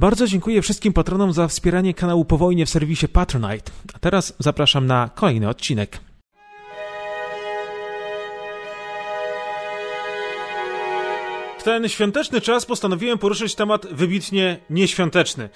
Bardzo 0.00 0.26
dziękuję 0.26 0.62
wszystkim 0.62 0.92
patronom 0.92 1.32
za 1.32 1.48
wspieranie 1.48 1.94
kanału 1.94 2.24
po 2.24 2.38
wojnie 2.38 2.66
w 2.66 2.70
serwisie 2.70 3.08
Patronite. 3.08 3.72
A 3.94 3.98
teraz 3.98 4.34
zapraszam 4.38 4.86
na 4.86 5.10
kolejny 5.14 5.48
odcinek. 5.48 6.00
W 11.60 11.62
ten 11.62 11.88
świąteczny 11.88 12.40
czas 12.40 12.66
postanowiłem 12.66 13.18
poruszyć 13.18 13.54
temat 13.54 13.86
wybitnie 13.86 14.58
nieświąteczny. 14.70 15.48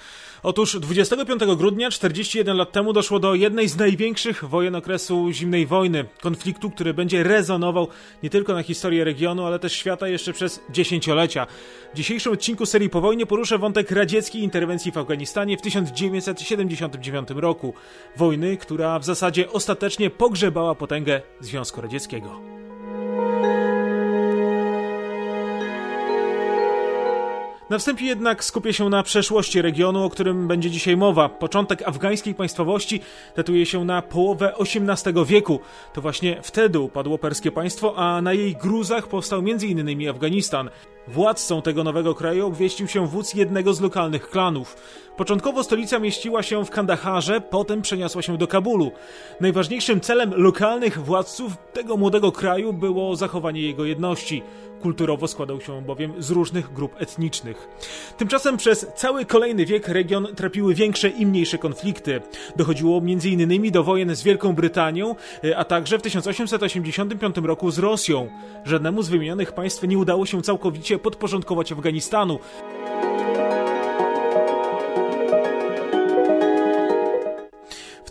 Otóż 0.43 0.79
25 0.79 1.41
grudnia, 1.57 1.91
41 1.91 2.57
lat 2.57 2.71
temu, 2.71 2.93
doszło 2.93 3.19
do 3.19 3.35
jednej 3.35 3.69
z 3.69 3.77
największych 3.77 4.45
wojen 4.45 4.75
okresu 4.75 5.31
zimnej 5.31 5.65
wojny. 5.65 6.05
Konfliktu, 6.21 6.71
który 6.71 6.93
będzie 6.93 7.23
rezonował 7.23 7.87
nie 8.23 8.29
tylko 8.29 8.53
na 8.53 8.63
historię 8.63 9.03
regionu, 9.03 9.45
ale 9.45 9.59
też 9.59 9.73
świata 9.73 10.07
jeszcze 10.07 10.33
przez 10.33 10.61
dziesięciolecia. 10.69 11.47
W 11.93 11.97
dzisiejszym 11.97 12.33
odcinku 12.33 12.65
serii 12.65 12.89
po 12.89 13.01
wojnie 13.01 13.25
poruszę 13.25 13.57
wątek 13.57 13.91
radzieckiej 13.91 14.41
interwencji 14.41 14.91
w 14.91 14.97
Afganistanie 14.97 15.57
w 15.57 15.61
1979 15.61 17.29
roku. 17.35 17.73
Wojny, 18.17 18.57
która 18.57 18.99
w 18.99 19.05
zasadzie 19.05 19.51
ostatecznie 19.51 20.09
pogrzebała 20.09 20.75
potęgę 20.75 21.21
Związku 21.39 21.81
Radzieckiego. 21.81 22.64
Na 27.69 27.77
wstępie 27.77 28.05
jednak 28.05 28.43
skupię 28.43 28.73
się 28.73 28.89
na 28.89 29.03
przeszłości 29.03 29.61
regionu, 29.61 30.03
o 30.03 30.09
którym 30.09 30.47
będzie 30.47 30.71
dzisiaj 30.71 30.97
mowa. 30.97 31.29
Początek 31.29 31.87
afgańskiej 31.87 32.33
państwowości 32.33 33.01
datuje 33.35 33.65
się 33.65 33.85
na 33.85 34.01
połowę 34.01 34.53
XVIII 34.59 35.25
wieku. 35.25 35.59
To 35.93 36.01
właśnie 36.01 36.39
wtedy 36.41 36.79
upadło 36.79 37.17
perskie 37.17 37.51
państwo, 37.51 37.97
a 37.97 38.21
na 38.21 38.33
jej 38.33 38.55
gruzach 38.55 39.07
powstał 39.07 39.39
m.in. 39.39 40.09
Afganistan. 40.09 40.69
Władcą 41.07 41.61
tego 41.61 41.83
nowego 41.83 42.15
kraju 42.15 42.47
obwieścił 42.47 42.87
się 42.87 43.07
wódz 43.07 43.33
jednego 43.33 43.73
z 43.73 43.81
lokalnych 43.81 44.29
klanów. 44.29 44.77
Początkowo 45.17 45.63
stolica 45.63 45.99
mieściła 45.99 46.43
się 46.43 46.65
w 46.65 46.69
Kandaharze, 46.69 47.41
potem 47.41 47.81
przeniosła 47.81 48.21
się 48.21 48.37
do 48.37 48.47
Kabulu. 48.47 48.91
Najważniejszym 49.41 50.01
celem 50.01 50.33
lokalnych 50.35 51.05
władców 51.05 51.57
tego 51.73 51.97
młodego 51.97 52.31
kraju 52.31 52.73
było 52.73 53.15
zachowanie 53.15 53.61
jego 53.61 53.85
jedności. 53.85 54.43
Kulturowo 54.85 55.27
składał 55.27 55.61
się 55.61 55.81
bowiem 55.81 56.13
z 56.19 56.31
różnych 56.31 56.73
grup 56.73 56.95
etnicznych. 57.01 57.67
Tymczasem 58.17 58.57
przez 58.57 58.87
cały 58.95 59.25
kolejny 59.25 59.65
wiek 59.65 59.87
region 59.87 60.27
trapiły 60.35 60.75
większe 60.75 61.09
i 61.09 61.25
mniejsze 61.25 61.57
konflikty. 61.57 62.21
Dochodziło 62.55 62.97
m.in. 62.97 63.71
do 63.71 63.83
wojen 63.83 64.15
z 64.15 64.23
Wielką 64.23 64.53
Brytanią, 64.53 65.15
a 65.55 65.65
także 65.65 65.99
w 65.99 66.01
1885 66.01 67.37
roku 67.37 67.71
z 67.71 67.79
Rosją. 67.79 68.29
Żadnemu 68.65 69.01
z 69.01 69.09
wymienionych 69.09 69.51
państw 69.51 69.83
nie 69.83 69.97
udało 69.97 70.25
się 70.25 70.41
całkowicie 70.41 70.99
podporządkować 70.99 71.71
Afganistanu. 71.71 72.39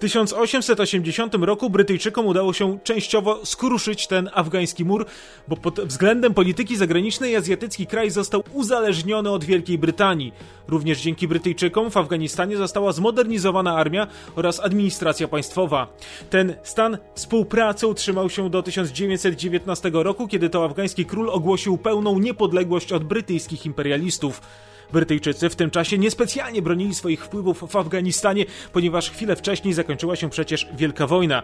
1880 0.04 1.34
roku 1.34 1.70
Brytyjczykom 1.70 2.26
udało 2.26 2.52
się 2.52 2.78
częściowo 2.84 3.46
skruszyć 3.46 4.06
ten 4.06 4.30
afgański 4.34 4.84
mur, 4.84 5.06
bo 5.48 5.56
pod 5.56 5.80
względem 5.80 6.34
polityki 6.34 6.76
zagranicznej 6.76 7.36
azjatycki 7.36 7.86
kraj 7.86 8.10
został 8.10 8.44
uzależniony 8.52 9.30
od 9.30 9.44
Wielkiej 9.44 9.78
Brytanii. 9.78 10.32
Również 10.68 11.00
dzięki 11.00 11.28
Brytyjczykom 11.28 11.90
w 11.90 11.96
Afganistanie 11.96 12.56
została 12.56 12.92
zmodernizowana 12.92 13.76
armia 13.76 14.06
oraz 14.36 14.60
administracja 14.60 15.28
państwowa. 15.28 15.96
Ten 16.30 16.54
stan 16.62 16.98
współpracy 17.14 17.86
utrzymał 17.86 18.30
się 18.30 18.50
do 18.50 18.62
1919 18.62 19.90
roku, 19.92 20.28
kiedy 20.28 20.50
to 20.50 20.64
afgański 20.64 21.04
król 21.04 21.30
ogłosił 21.30 21.78
pełną 21.78 22.18
niepodległość 22.18 22.92
od 22.92 23.04
brytyjskich 23.04 23.66
imperialistów. 23.66 24.40
Brytyjczycy 24.94 25.48
w 25.48 25.56
tym 25.56 25.70
czasie 25.70 25.98
niespecjalnie 25.98 26.62
bronili 26.62 26.94
swoich 26.94 27.24
wpływów 27.24 27.64
w 27.68 27.76
Afganistanie, 27.76 28.44
ponieważ 28.72 29.10
chwilę 29.10 29.36
wcześniej 29.36 29.74
zakończyła 29.74 30.16
się 30.16 30.30
przecież 30.30 30.68
Wielka 30.76 31.06
Wojna. 31.06 31.42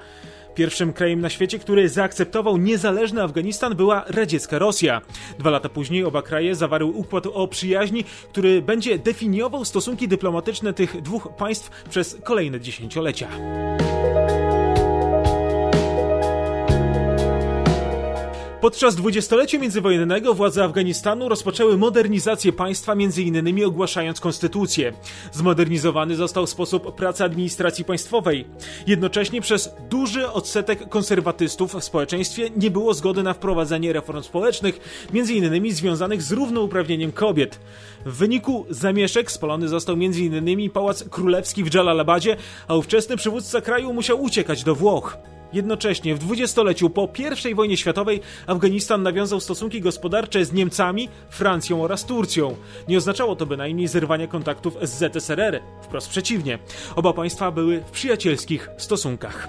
Pierwszym 0.54 0.92
krajem 0.92 1.20
na 1.20 1.30
świecie, 1.30 1.58
który 1.58 1.88
zaakceptował 1.88 2.56
niezależny 2.56 3.22
Afganistan 3.22 3.74
była 3.74 4.04
radziecka 4.08 4.58
Rosja. 4.58 5.00
Dwa 5.38 5.50
lata 5.50 5.68
później 5.68 6.04
oba 6.04 6.22
kraje 6.22 6.54
zawarły 6.54 6.90
układ 6.90 7.26
o 7.26 7.48
przyjaźni, 7.48 8.04
który 8.04 8.62
będzie 8.62 8.98
definiował 8.98 9.64
stosunki 9.64 10.08
dyplomatyczne 10.08 10.72
tych 10.72 11.02
dwóch 11.02 11.28
państw 11.36 11.84
przez 11.90 12.18
kolejne 12.24 12.60
dziesięciolecia. 12.60 13.28
Podczas 18.60 18.96
dwudziestolecia 18.96 19.58
międzywojennego 19.58 20.34
władze 20.34 20.64
Afganistanu 20.64 21.28
rozpoczęły 21.28 21.78
modernizację 21.78 22.52
państwa, 22.52 22.92
m.in. 22.92 23.64
ogłaszając 23.64 24.20
konstytucję. 24.20 24.92
Zmodernizowany 25.32 26.16
został 26.16 26.46
sposób 26.46 26.94
pracy 26.94 27.24
administracji 27.24 27.84
państwowej. 27.84 28.46
Jednocześnie 28.86 29.40
przez 29.40 29.70
duży 29.90 30.30
odsetek 30.30 30.88
konserwatystów 30.88 31.74
w 31.74 31.84
społeczeństwie 31.84 32.50
nie 32.56 32.70
było 32.70 32.94
zgody 32.94 33.22
na 33.22 33.34
wprowadzenie 33.34 33.92
reform 33.92 34.22
społecznych, 34.22 35.06
m.in. 35.14 35.74
związanych 35.74 36.22
z 36.22 36.32
równouprawnieniem 36.32 37.12
kobiet. 37.12 37.60
W 38.06 38.16
wyniku 38.16 38.66
zamieszek 38.70 39.30
spalony 39.30 39.68
został 39.68 39.94
m.in. 39.94 40.70
pałac 40.70 41.04
królewski 41.04 41.64
w 41.64 41.74
Jalalabadzie, 41.74 42.36
a 42.68 42.74
ówczesny 42.74 43.16
przywódca 43.16 43.60
kraju 43.60 43.92
musiał 43.92 44.22
uciekać 44.22 44.64
do 44.64 44.74
Włoch. 44.74 45.16
Jednocześnie 45.52 46.14
w 46.14 46.18
dwudziestoleciu 46.18 46.90
po 46.90 47.08
I 47.50 47.54
wojnie 47.54 47.76
światowej 47.76 48.20
Afganistan 48.46 49.02
nawiązał 49.02 49.40
stosunki 49.40 49.80
gospodarcze 49.80 50.44
z 50.44 50.52
Niemcami, 50.52 51.08
Francją 51.30 51.82
oraz 51.82 52.04
Turcją. 52.04 52.56
Nie 52.88 52.98
oznaczało 52.98 53.36
to 53.36 53.46
bynajmniej 53.46 53.88
zerwania 53.88 54.26
kontaktów 54.26 54.76
z 54.82 54.90
ZSRR, 54.90 55.60
wprost 55.82 56.08
przeciwnie. 56.08 56.58
Oba 56.96 57.12
państwa 57.12 57.50
były 57.50 57.80
w 57.80 57.90
przyjacielskich 57.90 58.68
stosunkach. 58.76 59.48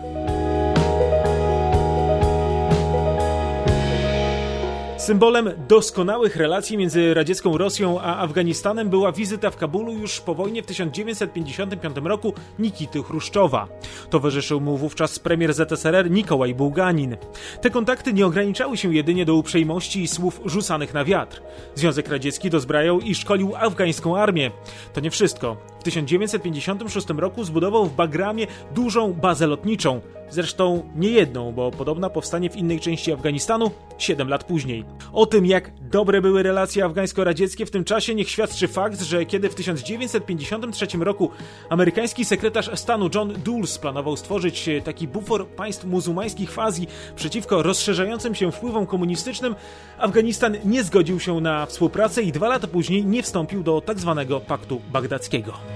Symbolem 5.02 5.50
doskonałych 5.68 6.36
relacji 6.36 6.78
między 6.78 7.14
radziecką 7.14 7.58
Rosją 7.58 8.02
a 8.02 8.18
Afganistanem 8.18 8.90
była 8.90 9.12
wizyta 9.12 9.52
w 9.52 9.58
Kabulu 9.58 9.94
już 9.94 10.20
po 10.20 10.36
wojnie 10.36 10.64
w 10.64 10.66
1955 10.66 11.96
roku 12.04 12.34
Nikity 12.60 13.04
Chruszczowa. 13.04 13.68
Towarzyszył 14.10 14.62
mu 14.62 14.78
wówczas 14.78 15.20
premier 15.20 15.54
ZSRR 15.54 16.12
Nikołaj 16.12 16.56
Bułganin. 16.56 17.18
Te 17.62 17.70
kontakty 17.70 18.14
nie 18.14 18.26
ograniczały 18.26 18.78
się 18.78 18.96
jedynie 18.96 19.26
do 19.26 19.36
uprzejmości 19.36 20.02
i 20.02 20.08
słów 20.08 20.42
rzucanych 20.46 20.94
na 20.94 21.06
wiatr. 21.06 21.42
Związek 21.76 22.10
Radziecki 22.10 22.50
dozbrajał 22.50 23.00
i 23.00 23.16
szkolił 23.16 23.56
afgańską 23.56 24.18
armię. 24.18 24.52
To 24.94 25.02
nie 25.02 25.12
wszystko. 25.12 25.58
W 25.82 25.84
1956 25.84 27.08
roku 27.18 27.44
zbudował 27.44 27.86
w 27.86 27.96
Bagramie 27.96 28.48
dużą 28.76 29.14
bazę 29.14 29.48
lotniczą. 29.48 30.02
Zresztą 30.30 30.84
nie 30.96 31.10
jedną, 31.10 31.52
bo 31.52 31.72
podobna 31.72 32.10
powstanie 32.10 32.50
w 32.50 32.56
innej 32.56 32.80
części 32.80 33.14
Afganistanu 33.14 33.72
7 33.98 34.30
lat 34.30 34.44
później. 34.44 34.86
O 35.14 35.26
tym, 35.26 35.46
jak 35.46 35.72
dobre 35.80 36.22
były 36.22 36.44
relacje 36.44 36.86
afgańsko-radzieckie 36.86 37.66
w 37.66 37.72
tym 37.72 37.84
czasie, 37.84 38.16
niech 38.16 38.30
świadczy 38.30 38.68
fakt, 38.68 39.02
że 39.02 39.26
kiedy 39.26 39.50
w 39.50 39.56
1953 39.56 40.88
roku 41.00 41.32
amerykański 41.70 42.26
sekretarz 42.26 42.80
stanu 42.80 43.10
John 43.16 43.34
Dulles 43.34 43.78
planował 43.78 44.18
stworzyć 44.18 44.70
taki 44.84 45.08
bufor 45.08 45.48
państw 45.48 45.86
muzułmańskich 45.86 46.52
w 46.52 46.60
Azji 46.60 46.88
przeciwko 47.16 47.64
rozszerzającym 47.64 48.36
się 48.36 48.52
wpływom 48.52 48.86
komunistycznym, 48.86 49.56
Afganistan 49.98 50.58
nie 50.66 50.84
zgodził 50.84 51.20
się 51.20 51.42
na 51.42 51.66
współpracę 51.66 52.22
i 52.22 52.32
dwa 52.32 52.48
lata 52.48 52.68
później 52.68 53.06
nie 53.06 53.24
wstąpił 53.24 53.64
do 53.64 53.82
tzw. 53.88 54.26
Tak 54.30 54.46
paktu 54.46 54.82
bagdackiego. 54.92 55.71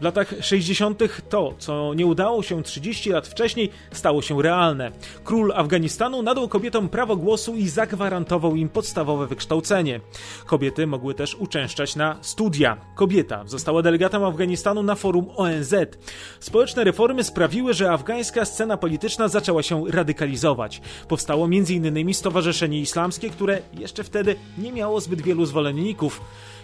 W 0.00 0.02
latach 0.02 0.34
60. 0.40 1.02
to, 1.28 1.54
co 1.58 1.94
nie 1.94 2.06
udało 2.06 2.42
się 2.42 2.62
30 2.62 3.10
lat 3.10 3.28
wcześniej, 3.28 3.70
stało 3.92 4.22
się 4.22 4.42
realne. 4.42 4.92
Król 5.24 5.52
Afganistanu 5.52 6.22
nadał 6.22 6.48
kobietom 6.48 6.88
prawo 6.88 7.16
głosu 7.16 7.56
i 7.56 7.68
zagwarantował 7.68 8.56
im 8.56 8.68
podstawowe 8.68 9.26
wykształcenie. 9.26 10.00
Kobiety 10.46 10.86
mogły 10.86 11.14
też 11.14 11.34
uczęszczać 11.34 11.96
na 11.96 12.18
studia. 12.20 12.76
Kobieta 12.94 13.42
została 13.46 13.82
delegatem 13.82 14.24
Afganistanu 14.24 14.82
na 14.82 14.94
forum 14.94 15.26
ONZ. 15.36 15.74
Społeczne 16.40 16.84
reformy 16.84 17.24
sprawiły, 17.24 17.74
że 17.74 17.90
afgańska 17.90 18.44
scena 18.44 18.76
polityczna 18.76 19.28
zaczęła 19.28 19.62
się 19.62 19.84
radykalizować. 19.88 20.80
Powstało 21.08 21.44
m.in. 21.44 22.14
Stowarzyszenie 22.14 22.80
Islamskie, 22.80 23.30
które 23.30 23.62
jeszcze 23.74 24.04
wtedy 24.04 24.36
nie 24.58 24.72
miało 24.72 25.00
zbyt 25.00 25.22
wielu 25.22 25.46
zwolenników. 25.46 26.20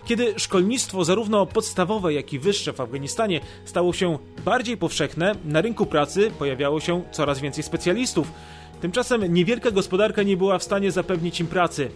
Kiedy 0.06 0.34
szkolnictwo 0.36 1.04
zarówno 1.04 1.46
podstawowe, 1.46 2.14
jak 2.14 2.32
i 2.32 2.38
wyższe 2.38 2.72
w 2.72 2.80
Afganistanie 2.80 3.40
stało 3.64 3.92
się 3.92 4.18
bardziej 4.44 4.76
powszechne, 4.76 5.34
na 5.44 5.60
rynku 5.60 5.86
pracy 5.86 6.30
pojawiało 6.38 6.80
się 6.80 7.02
coraz 7.12 7.40
więcej 7.40 7.64
specjalistów. 7.64 8.32
Tymczasem 8.80 9.34
niewielka 9.34 9.70
gospodarka 9.70 10.22
nie 10.22 10.36
była 10.36 10.58
w 10.58 10.62
stanie 10.62 10.92
zapewnić 10.92 11.40
im 11.40 11.46
pracy. 11.46 11.90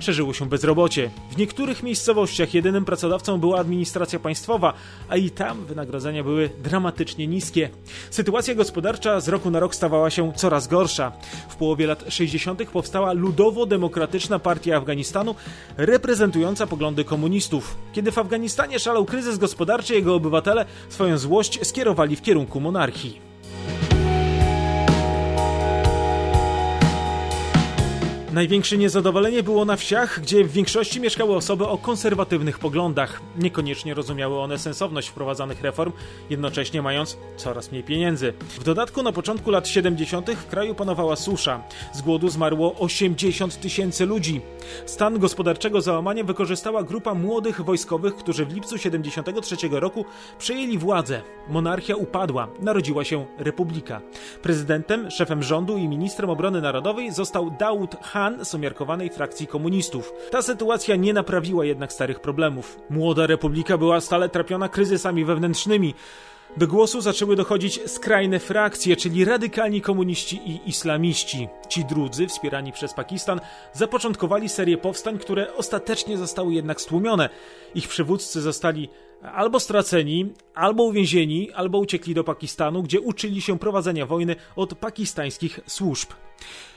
Szerzyło 0.00 0.32
się 0.32 0.48
bezrobocie. 0.48 1.10
W 1.30 1.36
niektórych 1.36 1.82
miejscowościach 1.82 2.54
jedynym 2.54 2.84
pracodawcą 2.84 3.38
była 3.38 3.58
administracja 3.58 4.18
państwowa, 4.18 4.74
a 5.08 5.16
i 5.16 5.30
tam 5.30 5.64
wynagrodzenia 5.64 6.24
były 6.24 6.50
dramatycznie 6.62 7.26
niskie. 7.26 7.70
Sytuacja 8.10 8.54
gospodarcza 8.54 9.20
z 9.20 9.28
roku 9.28 9.50
na 9.50 9.60
rok 9.60 9.74
stawała 9.74 10.10
się 10.10 10.32
coraz 10.36 10.68
gorsza. 10.68 11.12
W 11.48 11.56
połowie 11.56 11.86
lat 11.86 12.04
60. 12.08 12.70
powstała 12.70 13.12
Ludowo-Demokratyczna 13.12 14.38
Partia 14.38 14.76
Afganistanu, 14.76 15.34
reprezentująca 15.76 16.66
poglądy 16.66 17.04
komunistów. 17.04 17.76
Kiedy 17.92 18.12
w 18.12 18.18
Afganistanie 18.18 18.78
szalał 18.78 19.04
kryzys 19.04 19.38
gospodarczy, 19.38 19.94
jego 19.94 20.14
obywatele 20.14 20.64
swoją 20.88 21.18
złość 21.18 21.66
skierowali 21.66 22.16
w 22.16 22.22
kierunku 22.22 22.60
monarchii. 22.60 23.25
Największe 28.36 28.78
niezadowolenie 28.78 29.42
było 29.42 29.64
na 29.64 29.76
wsiach, 29.76 30.20
gdzie 30.20 30.44
w 30.44 30.52
większości 30.52 31.00
mieszkały 31.00 31.34
osoby 31.34 31.66
o 31.66 31.78
konserwatywnych 31.78 32.58
poglądach. 32.58 33.20
Niekoniecznie 33.38 33.94
rozumiały 33.94 34.38
one 34.38 34.58
sensowność 34.58 35.08
wprowadzanych 35.08 35.62
reform, 35.62 35.92
jednocześnie 36.30 36.82
mając 36.82 37.16
coraz 37.36 37.70
mniej 37.70 37.84
pieniędzy. 37.84 38.32
W 38.40 38.64
dodatku 38.64 39.02
na 39.02 39.12
początku 39.12 39.50
lat 39.50 39.68
70. 39.68 40.30
w 40.30 40.46
kraju 40.46 40.74
panowała 40.74 41.16
susza. 41.16 41.62
Z 41.92 42.02
głodu 42.02 42.28
zmarło 42.28 42.74
80 42.74 43.60
tysięcy 43.60 44.06
ludzi. 44.06 44.40
Stan 44.86 45.18
gospodarczego 45.18 45.80
załamania 45.80 46.24
wykorzystała 46.24 46.82
grupa 46.82 47.14
młodych 47.14 47.60
wojskowych, 47.60 48.16
którzy 48.16 48.46
w 48.46 48.54
lipcu 48.54 48.78
73 48.78 49.56
roku 49.70 50.04
przejęli 50.38 50.78
władzę. 50.78 51.22
Monarchia 51.48 51.96
upadła, 51.96 52.48
narodziła 52.60 53.04
się 53.04 53.26
republika. 53.38 54.00
Prezydentem, 54.42 55.10
szefem 55.10 55.42
rządu 55.42 55.76
i 55.76 55.88
ministrem 55.88 56.30
obrony 56.30 56.60
narodowej 56.60 57.12
został 57.12 57.50
Daud 57.50 57.96
Khan 58.02 58.25
z 58.42 58.54
umiarkowanej 58.54 59.10
frakcji 59.10 59.46
komunistów. 59.46 60.12
Ta 60.30 60.42
sytuacja 60.42 60.96
nie 60.96 61.12
naprawiła 61.12 61.64
jednak 61.64 61.92
starych 61.92 62.20
problemów. 62.20 62.78
Młoda 62.90 63.26
republika 63.26 63.78
była 63.78 64.00
stale 64.00 64.28
trapiona 64.28 64.68
kryzysami 64.68 65.24
wewnętrznymi. 65.24 65.94
Do 66.56 66.66
głosu 66.66 67.00
zaczęły 67.00 67.36
dochodzić 67.36 67.90
skrajne 67.90 68.38
frakcje, 68.38 68.96
czyli 68.96 69.24
radykalni 69.24 69.80
komuniści 69.80 70.40
i 70.46 70.68
islamiści. 70.68 71.48
Ci 71.68 71.84
drudzy, 71.84 72.26
wspierani 72.26 72.72
przez 72.72 72.94
Pakistan, 72.94 73.40
zapoczątkowali 73.72 74.48
serię 74.48 74.78
powstań, 74.78 75.18
które 75.18 75.54
ostatecznie 75.54 76.18
zostały 76.18 76.54
jednak 76.54 76.80
stłumione. 76.80 77.28
Ich 77.74 77.88
przywódcy 77.88 78.40
zostali 78.40 78.88
albo 79.22 79.60
straceni, 79.60 80.32
albo 80.54 80.82
uwięzieni, 80.82 81.52
albo 81.52 81.78
uciekli 81.78 82.14
do 82.14 82.24
Pakistanu, 82.24 82.82
gdzie 82.82 83.00
uczyli 83.00 83.42
się 83.42 83.58
prowadzenia 83.58 84.06
wojny 84.06 84.36
od 84.56 84.74
pakistańskich 84.74 85.60
służb. 85.66 86.08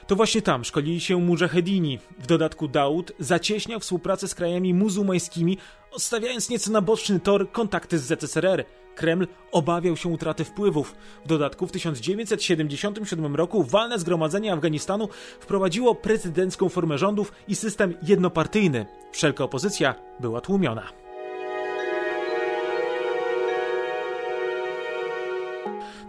To 0.10 0.16
właśnie 0.16 0.42
tam 0.42 0.66
szkolili 0.66 1.00
się 1.00 1.18
mujahedini. 1.18 2.00
W 2.20 2.28
dodatku 2.28 2.68
Daud 2.68 3.12
zacieśniał 3.20 3.80
współpracę 3.80 4.28
z 4.28 4.36
krajami 4.36 4.74
muzułmańskimi, 4.74 5.58
odstawiając 5.92 6.50
nieco 6.50 6.72
na 6.72 6.82
boczny 6.82 7.20
tor 7.20 7.52
kontakty 7.52 8.00
z 8.00 8.04
ZSRR. 8.04 8.66
Kreml 8.96 9.28
obawiał 9.52 9.98
się 9.98 10.10
utraty 10.10 10.46
wpływów. 10.46 10.96
W 11.26 11.28
dodatku 11.28 11.68
w 11.68 11.72
1977 11.72 13.36
roku 13.36 13.64
walne 13.64 14.00
zgromadzenie 14.00 14.54
Afganistanu 14.54 15.10
wprowadziło 15.40 15.96
prezydencką 15.96 16.70
formę 16.70 16.98
rządów 16.98 17.32
i 17.48 17.56
system 17.56 17.94
jednopartyjny. 18.04 18.86
Wszelka 19.12 19.44
opozycja 19.44 19.96
była 20.20 20.42
tłumiona. 20.42 21.09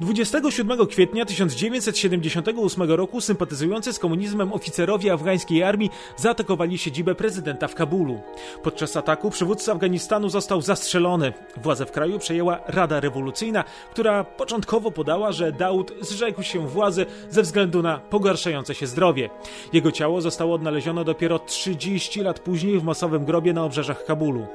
27 0.00 0.86
kwietnia 0.86 1.24
1978 1.24 2.90
roku 2.90 3.20
sympatyzujący 3.20 3.92
z 3.92 3.98
komunizmem 3.98 4.52
oficerowie 4.52 5.12
afgańskiej 5.12 5.62
armii 5.62 5.90
zaatakowali 6.16 6.78
siedzibę 6.78 7.14
prezydenta 7.14 7.68
w 7.68 7.74
Kabulu. 7.74 8.20
Podczas 8.62 8.96
ataku 8.96 9.30
przywódca 9.30 9.72
Afganistanu 9.72 10.28
został 10.28 10.62
zastrzelony. 10.62 11.32
Władzę 11.56 11.86
w 11.86 11.90
kraju 11.90 12.18
przejęła 12.18 12.60
Rada 12.66 13.00
Rewolucyjna, 13.00 13.64
która 13.90 14.24
początkowo 14.24 14.90
podała, 14.90 15.32
że 15.32 15.52
Daud 15.52 15.92
zrzekł 16.00 16.42
się 16.42 16.68
władzy 16.68 17.06
ze 17.30 17.42
względu 17.42 17.82
na 17.82 17.98
pogarszające 17.98 18.74
się 18.74 18.86
zdrowie. 18.86 19.30
Jego 19.72 19.92
ciało 19.92 20.20
zostało 20.20 20.54
odnalezione 20.54 21.04
dopiero 21.04 21.38
30 21.38 22.20
lat 22.20 22.40
później 22.40 22.78
w 22.78 22.84
masowym 22.84 23.24
grobie 23.24 23.52
na 23.52 23.64
obrzeżach 23.64 24.04
Kabulu. 24.04 24.46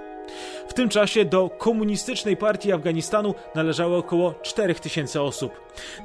W 0.68 0.74
tym 0.74 0.90
czasie 0.90 1.26
do 1.26 1.50
komunistycznej 1.50 2.38
partii 2.38 2.72
Afganistanu 2.72 3.36
należało 3.56 3.98
około 3.98 4.34
4000 4.42 5.22
osób. 5.22 5.52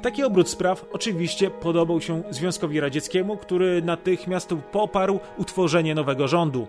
Taki 0.01 0.23
obrót 0.23 0.49
spraw 0.49 0.85
oczywiście 0.91 1.49
podobał 1.49 2.01
się 2.01 2.23
Związkowi 2.29 2.79
Radzieckiemu, 2.79 3.37
który 3.37 3.81
natychmiast 3.81 4.49
poparł 4.71 5.19
utworzenie 5.37 5.95
nowego 5.95 6.27
rządu. 6.27 6.67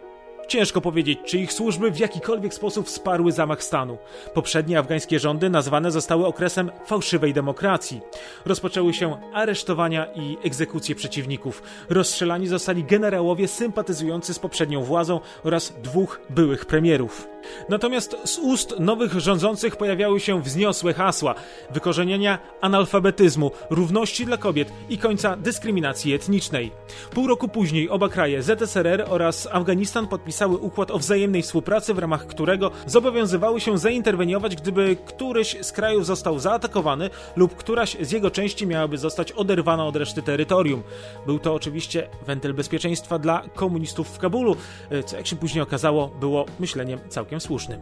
Ciężko 0.48 0.80
powiedzieć, 0.80 1.18
czy 1.24 1.38
ich 1.38 1.52
służby 1.52 1.90
w 1.90 1.98
jakikolwiek 1.98 2.54
sposób 2.54 2.86
wsparły 2.86 3.32
zamach 3.32 3.62
stanu. 3.62 3.98
Poprzednie 4.34 4.78
afgańskie 4.78 5.18
rządy 5.18 5.50
nazwane 5.50 5.90
zostały 5.90 6.26
okresem 6.26 6.70
fałszywej 6.86 7.32
demokracji. 7.32 8.00
Rozpoczęły 8.44 8.94
się 8.94 9.16
aresztowania 9.32 10.06
i 10.14 10.36
egzekucje 10.42 10.94
przeciwników. 10.94 11.62
Rozstrzelani 11.88 12.46
zostali 12.46 12.84
generałowie 12.84 13.48
sympatyzujący 13.48 14.34
z 14.34 14.38
poprzednią 14.38 14.82
władzą 14.82 15.20
oraz 15.44 15.72
dwóch 15.82 16.20
byłych 16.30 16.66
premierów. 16.66 17.31
Natomiast 17.68 18.16
z 18.24 18.38
ust 18.38 18.74
nowych 18.78 19.20
rządzących 19.20 19.76
pojawiały 19.76 20.20
się 20.20 20.42
wzniosłe 20.42 20.94
hasła 20.94 21.34
wykorzenienia 21.70 22.38
analfabetyzmu, 22.60 23.50
równości 23.70 24.26
dla 24.26 24.36
kobiet 24.36 24.72
i 24.88 24.98
końca 24.98 25.36
dyskryminacji 25.36 26.14
etnicznej. 26.14 26.72
Pół 27.14 27.26
roku 27.26 27.48
później 27.48 27.90
oba 27.90 28.08
kraje 28.08 28.42
ZSRR 28.42 29.04
oraz 29.08 29.48
Afganistan 29.52 30.06
podpisały 30.08 30.56
układ 30.56 30.90
o 30.90 30.98
wzajemnej 30.98 31.42
współpracy, 31.42 31.94
w 31.94 31.98
ramach 31.98 32.26
którego 32.26 32.70
zobowiązywały 32.86 33.60
się 33.60 33.78
zainterweniować, 33.78 34.56
gdyby 34.56 34.96
któryś 35.06 35.56
z 35.60 35.72
krajów 35.72 36.06
został 36.06 36.38
zaatakowany 36.38 37.10
lub 37.36 37.54
któraś 37.54 37.96
z 38.00 38.10
jego 38.12 38.30
części 38.30 38.66
miałaby 38.66 38.98
zostać 38.98 39.32
oderwana 39.32 39.86
od 39.86 39.96
reszty 39.96 40.22
terytorium. 40.22 40.82
Był 41.26 41.38
to 41.38 41.54
oczywiście 41.54 42.08
wentyl 42.26 42.54
bezpieczeństwa 42.54 43.18
dla 43.18 43.42
komunistów 43.54 44.08
w 44.08 44.18
Kabulu, 44.18 44.56
co 45.06 45.16
jak 45.16 45.26
się 45.26 45.36
później 45.36 45.62
okazało 45.62 46.08
było 46.08 46.46
myśleniem 46.60 46.98
całkiem 47.08 47.31
całkiem 47.32 47.40
słusznym. 47.40 47.80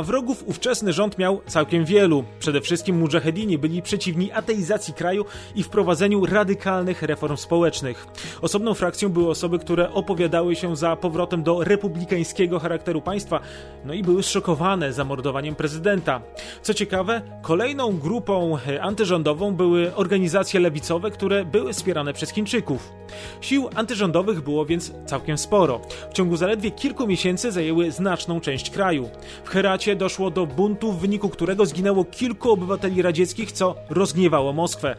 A 0.00 0.02
wrogów 0.02 0.44
ówczesny 0.46 0.92
rząd 0.92 1.18
miał 1.18 1.40
całkiem 1.46 1.84
wielu. 1.84 2.24
Przede 2.38 2.60
wszystkim 2.60 2.98
mujahedini 2.98 3.58
byli 3.58 3.82
przeciwni 3.82 4.32
ateizacji 4.32 4.94
kraju 4.94 5.24
i 5.54 5.62
wprowadzeniu 5.62 6.26
radykalnych 6.26 7.02
reform 7.02 7.36
społecznych. 7.36 8.06
Osobną 8.42 8.74
frakcją 8.74 9.08
były 9.08 9.30
osoby, 9.30 9.58
które 9.58 9.92
opowiadały 9.92 10.56
się 10.56 10.76
za 10.76 10.96
powrotem 10.96 11.42
do 11.42 11.64
republikańskiego 11.64 12.58
charakteru 12.58 13.02
państwa, 13.02 13.40
no 13.84 13.94
i 13.94 14.02
były 14.02 14.22
zszokowane 14.22 14.92
zamordowaniem 14.92 15.54
prezydenta. 15.54 16.20
Co 16.62 16.74
ciekawe, 16.74 17.22
kolejną 17.42 17.98
grupą 17.98 18.58
antyrządową 18.80 19.54
były 19.54 19.94
organizacje 19.94 20.60
lewicowe, 20.60 21.10
które 21.10 21.44
były 21.44 21.72
wspierane 21.72 22.12
przez 22.12 22.30
Chińczyków. 22.30 22.92
Sił 23.40 23.68
antyrządowych 23.74 24.40
było 24.40 24.66
więc 24.66 24.92
całkiem 25.06 25.38
sporo. 25.38 25.80
W 26.10 26.12
ciągu 26.12 26.36
zaledwie 26.36 26.70
kilku 26.70 27.06
miesięcy 27.06 27.52
zajęły 27.52 27.90
znaczną 27.90 28.40
część 28.40 28.70
kraju. 28.70 29.10
W 29.44 29.48
Heracie 29.48 29.89
doszło 29.96 30.30
do 30.30 30.46
buntu, 30.46 30.92
w 30.92 31.00
wyniku 31.00 31.28
którego 31.28 31.66
zginęło 31.66 32.04
kilku 32.04 32.50
obywateli 32.50 33.02
radzieckich, 33.02 33.52
co 33.52 33.74
rozgniewało 33.90 34.52
Moskwę. 34.52 34.96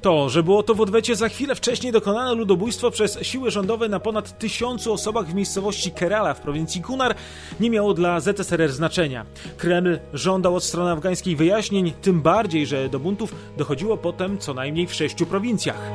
To, 0.00 0.28
że 0.28 0.42
było 0.42 0.62
to 0.62 0.74
w 0.74 0.80
odwecie 0.80 1.16
za 1.16 1.28
chwilę 1.28 1.54
wcześniej 1.54 1.92
dokonane 1.92 2.34
ludobójstwo 2.34 2.90
przez 2.90 3.18
siły 3.22 3.50
rządowe 3.50 3.88
na 3.88 4.00
ponad 4.00 4.38
tysiącu 4.38 4.92
osobach 4.92 5.26
w 5.26 5.34
miejscowości 5.34 5.90
Kerala 5.90 6.34
w 6.34 6.40
prowincji 6.40 6.82
Kunar, 6.82 7.14
nie 7.60 7.70
miało 7.70 7.94
dla 7.94 8.20
ZSRR 8.20 8.72
znaczenia. 8.72 9.26
Kreml 9.56 9.98
żądał 10.12 10.56
od 10.56 10.64
strony 10.64 10.90
afgańskiej 10.90 11.36
wyjaśnień, 11.36 11.92
tym 12.02 12.22
bardziej, 12.22 12.66
że 12.66 12.88
do 12.88 13.00
buntów 13.00 13.34
dochodziło 13.56 13.96
potem 13.96 14.38
co 14.38 14.54
najmniej 14.54 14.86
w 14.86 14.94
sześciu 14.94 15.26
prowincjach. 15.26 15.90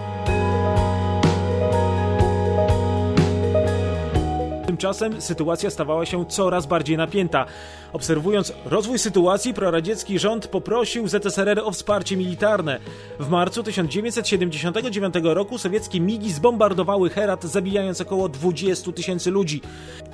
Tymczasem 4.79 5.21
sytuacja 5.21 5.69
stawała 5.69 6.05
się 6.05 6.25
coraz 6.25 6.65
bardziej 6.65 6.97
napięta. 6.97 7.45
Obserwując 7.93 8.53
rozwój 8.65 8.99
sytuacji, 8.99 9.53
proradziecki 9.53 10.19
rząd 10.19 10.47
poprosił 10.47 11.07
ZSRR 11.07 11.59
o 11.59 11.71
wsparcie 11.71 12.17
militarne. 12.17 12.79
W 13.19 13.29
marcu 13.29 13.63
1979 13.63 15.15
roku 15.23 15.57
sowieckie 15.57 15.99
migi 15.99 16.31
zbombardowały 16.31 17.09
Herat, 17.09 17.43
zabijając 17.43 18.01
około 18.01 18.29
20 18.29 18.91
tysięcy 18.91 19.31
ludzi. 19.31 19.61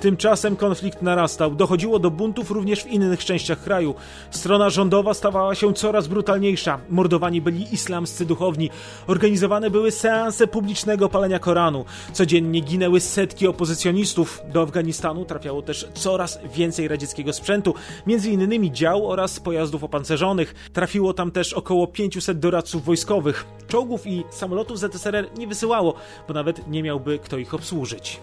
Tymczasem 0.00 0.56
konflikt 0.56 1.02
narastał, 1.02 1.54
dochodziło 1.54 1.98
do 1.98 2.10
buntów 2.10 2.50
również 2.50 2.82
w 2.82 2.86
innych 2.86 3.24
częściach 3.24 3.62
kraju. 3.62 3.94
Strona 4.30 4.70
rządowa 4.70 5.14
stawała 5.14 5.54
się 5.54 5.74
coraz 5.74 6.08
brutalniejsza. 6.08 6.78
Mordowani 6.88 7.40
byli 7.40 7.74
islamscy 7.74 8.26
duchowni. 8.26 8.70
Organizowane 9.06 9.70
były 9.70 9.90
seanse 9.90 10.46
publicznego 10.46 11.08
palenia 11.08 11.38
Koranu. 11.38 11.84
Codziennie 12.12 12.60
ginęły 12.60 13.00
setki 13.00 13.46
opozycjonistów. 13.46 14.42
Do 14.52 14.62
Afganistanu 14.62 15.24
trafiało 15.24 15.62
też 15.62 15.88
coraz 15.94 16.38
więcej 16.54 16.88
radzieckiego 16.88 17.32
sprzętu, 17.32 17.74
między 18.06 18.30
innymi 18.30 18.72
dział 18.72 19.10
oraz 19.10 19.40
pojazdów 19.40 19.84
opancerzonych. 19.84 20.54
Trafiło 20.72 21.14
tam 21.14 21.30
też 21.30 21.52
około 21.52 21.86
500 21.86 22.38
doradców 22.38 22.84
wojskowych. 22.84 23.46
Czołgów 23.68 24.06
i 24.06 24.24
samolotów 24.30 24.78
ZSRR 24.78 25.28
nie 25.38 25.46
wysyłało, 25.46 25.94
bo 26.28 26.34
nawet 26.34 26.68
nie 26.68 26.82
miałby 26.82 27.18
kto 27.18 27.38
ich 27.38 27.54
obsłużyć. 27.54 28.20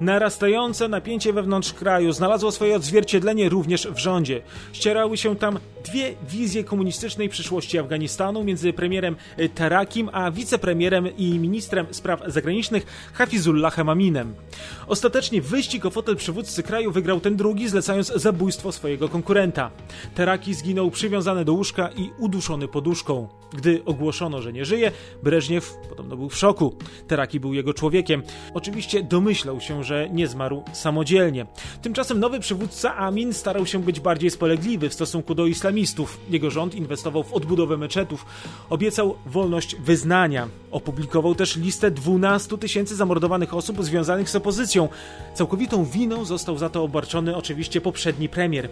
Narastające 0.00 0.88
napięcie 0.88 1.32
wewnątrz 1.32 1.72
kraju 1.72 2.12
znalazło 2.12 2.52
swoje 2.52 2.76
odzwierciedlenie 2.76 3.48
również 3.48 3.86
w 3.86 3.98
rządzie. 3.98 4.42
Ścierały 4.72 5.16
się 5.16 5.36
tam 5.36 5.58
dwie 5.84 6.14
wizje 6.30 6.64
komunistycznej 6.64 7.28
przyszłości 7.28 7.78
Afganistanu 7.78 8.44
między 8.44 8.72
premierem 8.72 9.16
Tarakim 9.54 10.10
a 10.12 10.30
wicepremierem 10.30 11.16
i 11.16 11.38
ministrem 11.38 11.86
spraw 11.90 12.22
zagranicznych 12.26 13.10
Hafizullahem 13.12 13.88
Aminem. 13.88 14.34
Ostatecznie 14.86 15.42
wyścig 15.42 15.86
o 15.86 15.90
fotel 15.90 16.16
przywódcy 16.16 16.62
kraju 16.62 16.92
wygrał 16.92 17.20
ten 17.20 17.36
drugi, 17.36 17.68
zlecając 17.68 18.06
zabójstwo 18.06 18.72
swojego 18.72 19.08
konkurenta. 19.08 19.70
Taraki 20.14 20.54
zginął 20.54 20.90
przywiązany 20.90 21.44
do 21.44 21.52
łóżka 21.52 21.88
i 21.96 22.10
uduszony 22.18 22.68
poduszką. 22.68 23.39
Gdy 23.54 23.82
ogłoszono, 23.84 24.42
że 24.42 24.52
nie 24.52 24.64
żyje, 24.64 24.92
Breżniew 25.22 25.74
podobno 25.88 26.16
był 26.16 26.28
w 26.28 26.36
szoku. 26.36 26.74
Taraki 27.08 27.40
był 27.40 27.54
jego 27.54 27.74
człowiekiem. 27.74 28.22
Oczywiście 28.54 29.02
domyślał 29.02 29.60
się, 29.60 29.84
że 29.84 30.10
nie 30.10 30.28
zmarł 30.28 30.62
samodzielnie. 30.72 31.46
Tymczasem 31.82 32.20
nowy 32.20 32.40
przywódca 32.40 32.96
Amin 32.96 33.32
starał 33.32 33.66
się 33.66 33.82
być 33.82 34.00
bardziej 34.00 34.30
spolegliwy 34.30 34.88
w 34.88 34.94
stosunku 34.94 35.34
do 35.34 35.46
islamistów. 35.46 36.20
Jego 36.30 36.50
rząd 36.50 36.74
inwestował 36.74 37.22
w 37.22 37.32
odbudowę 37.32 37.76
meczetów. 37.76 38.26
Obiecał 38.70 39.16
wolność 39.26 39.76
wyznania. 39.76 40.48
Opublikował 40.70 41.34
też 41.34 41.56
listę 41.56 41.90
12 41.90 42.58
tysięcy 42.58 42.96
zamordowanych 42.96 43.54
osób 43.54 43.84
związanych 43.84 44.30
z 44.30 44.36
opozycją. 44.36 44.88
Całkowitą 45.34 45.84
winą 45.84 46.24
został 46.24 46.58
za 46.58 46.68
to 46.68 46.82
obarczony 46.82 47.36
oczywiście 47.36 47.80
poprzedni 47.80 48.28
premier. 48.28 48.68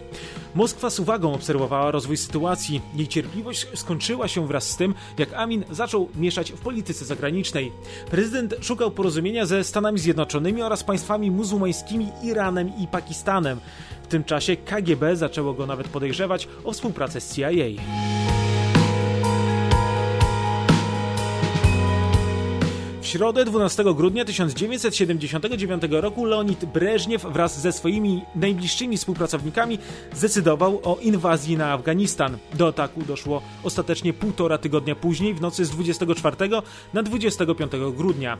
Moskwa 0.55 0.89
z 0.89 0.99
uwagą 0.99 1.33
obserwowała 1.33 1.91
rozwój 1.91 2.17
sytuacji. 2.17 2.81
Jej 2.95 3.07
cierpliwość 3.07 3.67
skończyła 3.75 4.27
się 4.27 4.47
wraz 4.47 4.68
z 4.69 4.77
tym, 4.77 4.93
jak 5.17 5.33
Amin 5.33 5.63
zaczął 5.71 6.09
mieszać 6.15 6.51
w 6.51 6.59
polityce 6.59 7.05
zagranicznej. 7.05 7.71
Prezydent 8.11 8.55
szukał 8.61 8.91
porozumienia 8.91 9.45
ze 9.45 9.63
Stanami 9.63 9.99
Zjednoczonymi 9.99 10.61
oraz 10.61 10.83
państwami 10.83 11.31
muzułmańskimi 11.31 12.09
Iranem 12.23 12.71
i 12.77 12.87
Pakistanem. 12.87 13.59
W 14.03 14.07
tym 14.07 14.23
czasie 14.23 14.57
KGB 14.57 15.15
zaczęło 15.15 15.53
go 15.53 15.65
nawet 15.65 15.87
podejrzewać 15.87 16.47
o 16.63 16.71
współpracę 16.71 17.21
z 17.21 17.35
CIA. 17.35 17.49
Środę 23.09 23.45
12 23.45 23.83
grudnia 23.95 24.25
1979 24.25 25.83
roku 25.89 26.25
Leonid 26.25 26.65
Breżniew 26.65 27.25
wraz 27.25 27.61
ze 27.61 27.71
swoimi 27.71 28.21
najbliższymi 28.35 28.97
współpracownikami 28.97 29.79
zdecydował 30.13 30.79
o 30.83 30.97
inwazji 31.01 31.57
na 31.57 31.73
Afganistan. 31.73 32.37
Do 32.53 32.67
ataku 32.67 33.01
doszło 33.01 33.41
ostatecznie 33.63 34.13
półtora 34.13 34.57
tygodnia 34.57 34.95
później, 34.95 35.33
w 35.33 35.41
nocy 35.41 35.65
z 35.65 35.69
24 35.69 36.35
na 36.93 37.03
25 37.03 37.71
grudnia. 37.97 38.37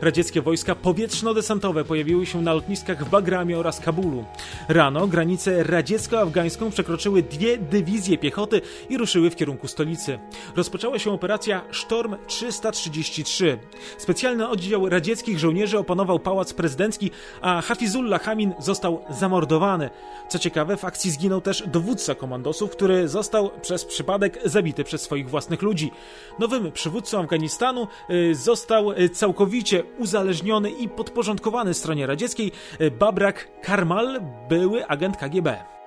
Radzieckie 0.00 0.42
wojska 0.42 0.74
powietrzno-desantowe 0.74 1.84
pojawiły 1.84 2.26
się 2.26 2.42
na 2.42 2.54
lotniskach 2.54 3.04
w 3.04 3.10
Bagramie 3.10 3.58
oraz 3.58 3.80
Kabulu. 3.80 4.24
Rano 4.68 5.06
granicę 5.06 5.62
radziecko-afgańską 5.62 6.70
przekroczyły 6.70 7.22
dwie 7.22 7.58
dywizje 7.58 8.18
piechoty 8.18 8.60
i 8.88 8.98
ruszyły 8.98 9.30
w 9.30 9.36
kierunku 9.36 9.68
stolicy. 9.68 10.18
Rozpoczęła 10.56 10.98
się 10.98 11.10
operacja 11.10 11.64
Sztorm 11.70 12.16
333. 12.26 13.58
Specjalny 14.10 14.48
oddział 14.48 14.88
radzieckich 14.88 15.38
żołnierzy 15.38 15.78
opanował 15.78 16.18
pałac 16.18 16.52
prezydencki, 16.52 17.10
a 17.40 17.62
Hafizullah 17.62 18.22
Hamin 18.22 18.54
został 18.58 19.04
zamordowany. 19.10 19.90
Co 20.28 20.38
ciekawe, 20.38 20.76
w 20.76 20.84
akcji 20.84 21.10
zginął 21.10 21.40
też 21.40 21.62
dowódca 21.66 22.14
komandosów, 22.14 22.70
który 22.70 23.08
został 23.08 23.50
przez 23.62 23.84
przypadek 23.84 24.38
zabity 24.44 24.84
przez 24.84 25.02
swoich 25.02 25.30
własnych 25.30 25.62
ludzi. 25.62 25.90
Nowym 26.38 26.72
przywódcą 26.72 27.18
Afganistanu 27.20 27.88
y, 28.10 28.34
został 28.34 28.92
y, 28.92 29.08
całkowicie 29.08 29.82
uzależniony 29.98 30.70
i 30.70 30.88
podporządkowany 30.88 31.74
stronie 31.74 32.06
radzieckiej 32.06 32.52
y, 32.80 32.90
Babrak 32.90 33.48
Karmal, 33.62 34.20
były 34.48 34.86
agent 34.86 35.16
KGB. 35.16 35.79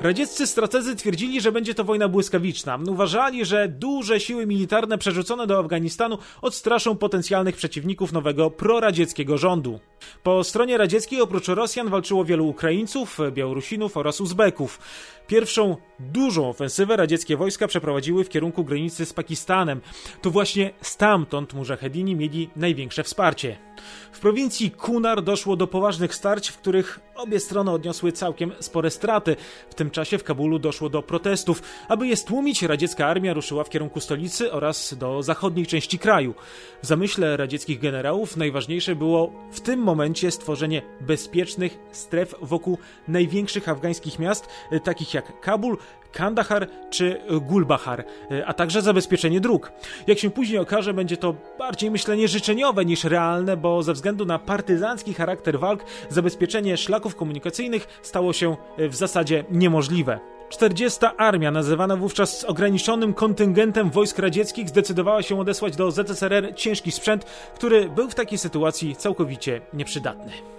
Radzieccy 0.00 0.46
strategzy 0.46 0.96
twierdzili, 0.96 1.40
że 1.40 1.52
będzie 1.52 1.74
to 1.74 1.84
wojna 1.84 2.08
błyskawiczna. 2.08 2.78
Uważali, 2.88 3.44
że 3.44 3.68
duże 3.68 4.20
siły 4.20 4.46
militarne 4.46 4.98
przerzucone 4.98 5.46
do 5.46 5.58
Afganistanu 5.58 6.18
odstraszą 6.42 6.96
potencjalnych 6.96 7.56
przeciwników 7.56 8.12
nowego 8.12 8.50
proradzieckiego 8.50 9.38
rządu. 9.38 9.80
Po 10.22 10.44
stronie 10.44 10.78
radzieckiej 10.78 11.20
oprócz 11.20 11.48
Rosjan 11.48 11.88
walczyło 11.88 12.24
wielu 12.24 12.48
Ukraińców, 12.48 13.18
Białorusinów 13.32 13.96
oraz 13.96 14.20
Uzbeków. 14.20 14.80
Pierwszą 15.26 15.76
dużą 16.00 16.48
ofensywę 16.48 16.96
radzieckie 16.96 17.36
wojska 17.36 17.68
przeprowadziły 17.68 18.24
w 18.24 18.28
kierunku 18.28 18.64
granicy 18.64 19.06
z 19.06 19.12
Pakistanem. 19.12 19.80
To 20.22 20.30
właśnie 20.30 20.70
stamtąd 20.80 21.54
mujahedini 21.54 22.16
mieli 22.16 22.50
największe 22.56 23.02
wsparcie. 23.02 23.67
W 24.12 24.20
prowincji 24.20 24.70
Kunar 24.70 25.22
doszło 25.22 25.56
do 25.56 25.66
poważnych 25.66 26.14
starć, 26.14 26.48
w 26.48 26.58
których 26.58 27.00
obie 27.14 27.40
strony 27.40 27.70
odniosły 27.70 28.12
całkiem 28.12 28.52
spore 28.60 28.90
straty. 28.90 29.36
W 29.70 29.74
tym 29.74 29.90
czasie 29.90 30.18
w 30.18 30.24
Kabulu 30.24 30.58
doszło 30.58 30.88
do 30.88 31.02
protestów. 31.02 31.62
Aby 31.88 32.06
je 32.06 32.16
stłumić, 32.16 32.62
radziecka 32.62 33.06
armia 33.06 33.34
ruszyła 33.34 33.64
w 33.64 33.70
kierunku 33.70 34.00
stolicy 34.00 34.52
oraz 34.52 34.94
do 34.94 35.22
zachodniej 35.22 35.66
części 35.66 35.98
kraju. 35.98 36.34
W 36.82 36.86
zamyśle 36.86 37.36
radzieckich 37.36 37.80
generałów 37.80 38.36
najważniejsze 38.36 38.96
było 38.96 39.32
w 39.52 39.60
tym 39.60 39.80
momencie 39.80 40.30
stworzenie 40.30 40.82
bezpiecznych 41.00 41.78
stref 41.92 42.34
wokół 42.42 42.78
największych 43.08 43.68
afgańskich 43.68 44.18
miast, 44.18 44.48
takich 44.84 45.14
jak 45.14 45.40
Kabul, 45.40 45.76
Kandahar 46.12 46.68
czy 46.90 47.20
Gulbahar, 47.40 48.04
a 48.46 48.54
także 48.54 48.82
zabezpieczenie 48.82 49.40
dróg. 49.40 49.72
Jak 50.06 50.18
się 50.18 50.30
później 50.30 50.58
okaże, 50.58 50.94
będzie 50.94 51.16
to 51.16 51.34
bardziej 51.58 51.90
myślenie 51.90 52.28
życzeniowe 52.28 52.84
niż 52.84 53.04
realne, 53.04 53.56
bo 53.68 53.82
ze 53.82 53.92
względu 53.92 54.24
na 54.24 54.38
partyzancki 54.38 55.14
charakter 55.14 55.58
walk 55.58 55.84
zabezpieczenie 56.08 56.76
szlaków 56.76 57.16
komunikacyjnych 57.16 58.00
stało 58.02 58.32
się 58.32 58.56
w 58.78 58.94
zasadzie 58.94 59.44
niemożliwe. 59.50 60.18
40. 60.48 61.00
Armia, 61.16 61.50
nazywana 61.50 61.96
wówczas 61.96 62.44
ograniczonym 62.44 63.14
kontyngentem 63.14 63.90
wojsk 63.90 64.18
radzieckich, 64.18 64.68
zdecydowała 64.68 65.22
się 65.22 65.40
odesłać 65.40 65.76
do 65.76 65.90
ZSRR 65.90 66.54
ciężki 66.54 66.92
sprzęt, 66.92 67.24
który 67.54 67.88
był 67.88 68.10
w 68.10 68.14
takiej 68.14 68.38
sytuacji 68.38 68.96
całkowicie 68.96 69.60
nieprzydatny. 69.72 70.57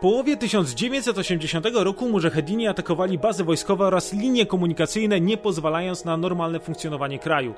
Połowie 0.00 0.36
1980 0.36 1.66
roku 1.74 2.08
mujahedini 2.08 2.68
atakowali 2.68 3.18
bazy 3.18 3.44
wojskowe 3.44 3.86
oraz 3.86 4.12
linie 4.12 4.46
komunikacyjne, 4.46 5.20
nie 5.20 5.36
pozwalając 5.36 6.04
na 6.04 6.16
normalne 6.16 6.60
funkcjonowanie 6.60 7.18
kraju. 7.18 7.54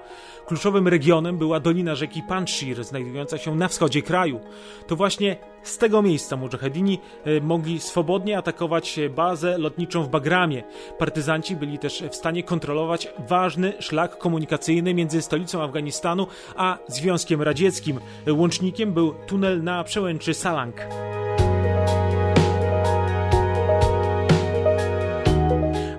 Kluczowym 0.47 0.89
regionem 0.89 1.39
była 1.39 1.61
dolina 1.61 1.95
rzeki 1.95 2.23
Panjshir, 2.23 2.85
znajdująca 2.85 3.39
się 3.39 3.57
na 3.57 3.69
wschodzie 3.69 4.03
kraju. 4.03 4.41
To 4.87 4.97
właśnie 4.97 5.37
z 5.63 5.79
tego 5.79 6.03
miejsca 6.03 6.37
mujahedini 6.37 6.99
e, 7.25 7.41
mogli 7.41 7.81
swobodnie 7.81 8.39
atakować 8.39 9.01
bazę 9.17 9.59
lotniczą 9.59 10.03
w 10.03 10.09
Bagramie. 10.09 10.63
Partyzanci 10.99 11.57
byli 11.57 11.79
też 11.79 12.05
w 12.11 12.17
stanie 12.17 12.43
kontrolować 12.43 13.09
ważny 13.29 13.73
szlak 13.79 14.19
komunikacyjny 14.19 14.95
między 14.95 15.23
stolicą 15.23 15.63
Afganistanu 15.63 16.27
a 16.57 16.79
Związkiem 16.89 17.43
Radzieckim. 17.43 18.01
Łącznikiem 18.29 18.93
był 18.93 19.15
tunel 19.27 19.63
na 19.63 19.85
przełęczy 19.85 20.35
Salang. 20.35 20.77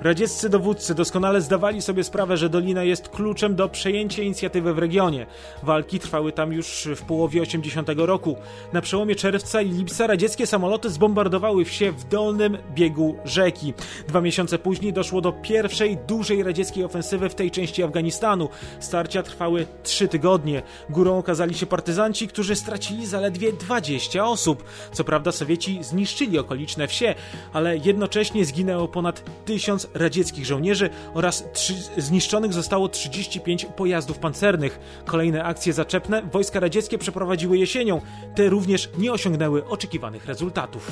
Radzieccy 0.01 0.49
dowódcy 0.49 0.95
doskonale 0.95 1.41
zdawali 1.41 1.81
sobie 1.81 2.03
sprawę, 2.03 2.37
że 2.37 2.49
Dolina 2.49 2.83
jest 2.83 3.09
kluczem 3.09 3.55
do 3.55 3.69
przejęcia 3.69 4.23
inicjatywy 4.23 4.73
w 4.73 4.77
regionie. 4.77 5.25
Walki 5.63 5.99
trwały 5.99 6.31
tam 6.31 6.53
już 6.53 6.87
w 6.95 7.01
połowie 7.01 7.41
80 7.41 7.89
roku. 7.95 8.35
Na 8.73 8.81
przełomie 8.81 9.15
czerwca 9.15 9.61
i 9.61 9.69
lipca 9.69 10.07
radzieckie 10.07 10.47
samoloty 10.47 10.89
zbombardowały 10.89 11.65
wsie 11.65 11.91
w 11.91 12.03
dolnym 12.03 12.57
biegu 12.75 13.15
rzeki. 13.25 13.73
Dwa 14.07 14.21
miesiące 14.21 14.59
później 14.59 14.93
doszło 14.93 15.21
do 15.21 15.31
pierwszej 15.31 15.97
dużej 16.07 16.43
radzieckiej 16.43 16.83
ofensywy 16.83 17.29
w 17.29 17.35
tej 17.35 17.51
części 17.51 17.83
Afganistanu. 17.83 18.49
Starcia 18.79 19.23
trwały 19.23 19.67
trzy 19.83 20.07
tygodnie. 20.07 20.61
Górą 20.89 21.17
okazali 21.17 21.55
się 21.55 21.65
partyzanci, 21.65 22.27
którzy 22.27 22.55
stracili 22.55 23.05
zaledwie 23.05 23.53
20 23.53 24.25
osób. 24.25 24.63
Co 24.93 25.03
prawda 25.03 25.31
Sowieci 25.31 25.83
zniszczyli 25.83 26.39
okoliczne 26.39 26.87
wsie, 26.87 27.15
ale 27.53 27.77
jednocześnie 27.77 28.45
zginęło 28.45 28.87
ponad 28.87 29.45
tysiąc 29.45 29.90
radzieckich 29.93 30.45
żołnierzy 30.45 30.89
oraz 31.13 31.43
zniszczonych 31.97 32.53
zostało 32.53 32.89
35 32.89 33.65
pojazdów 33.65 34.19
pancernych. 34.19 34.79
Kolejne 35.05 35.43
akcje 35.43 35.73
zaczepne 35.73 36.21
wojska 36.21 36.59
radzieckie 36.59 36.97
przeprowadziły 36.97 37.57
jesienią. 37.57 38.01
Te 38.35 38.49
również 38.49 38.89
nie 38.97 39.11
osiągnęły 39.11 39.67
oczekiwanych 39.67 40.25
rezultatów. 40.25 40.91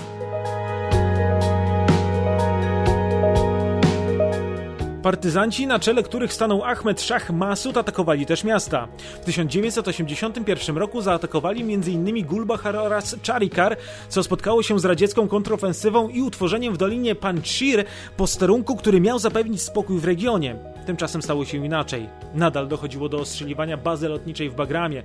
Partyzanci, 5.04 5.68
na 5.68 5.80
czele 5.80 6.04
których 6.04 6.34
stanął 6.34 6.64
Ahmed 6.64 7.02
Shah 7.02 7.30
Masud, 7.30 7.78
atakowali 7.78 8.26
też 8.26 8.44
miasta. 8.44 8.88
W 9.22 9.26
1981 9.26 10.78
roku 10.78 11.02
zaatakowali 11.02 11.62
m.in. 11.74 12.26
Gulbahar 12.26 12.76
oraz 12.76 13.16
Charikar, 13.28 13.78
co 14.10 14.24
spotkało 14.24 14.64
się 14.64 14.80
z 14.80 14.86
radziecką 14.86 15.28
kontrofensywą 15.28 16.10
i 16.10 16.22
utworzeniem 16.22 16.74
w 16.74 16.78
dolinie 16.78 17.16
Panjshir 17.16 17.86
posterunku, 18.18 18.76
który 18.76 19.02
miał 19.02 19.20
zapewnić 19.20 19.62
spokój 19.62 20.00
w 20.00 20.06
regionie. 20.06 20.56
Tymczasem 20.86 21.22
stało 21.22 21.46
się 21.46 21.66
inaczej. 21.66 22.10
Nadal 22.34 22.68
dochodziło 22.68 23.10
do 23.10 23.18
ostrzeliwania 23.20 23.78
bazy 23.78 24.10
lotniczej 24.10 24.50
w 24.50 24.56
Bagramie. 24.56 25.04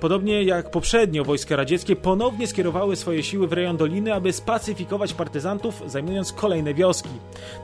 Podobnie 0.00 0.42
jak 0.42 0.70
poprzednio 0.70 1.24
wojska 1.24 1.56
radzieckie 1.56 1.96
ponownie 1.96 2.46
skierowały 2.46 2.96
swoje 2.96 3.22
siły 3.22 3.48
w 3.48 3.52
rejon 3.52 3.76
Doliny, 3.76 4.14
aby 4.14 4.32
spacyfikować 4.32 5.14
partyzantów, 5.14 5.82
zajmując 5.86 6.32
kolejne 6.32 6.74
wioski. 6.74 7.08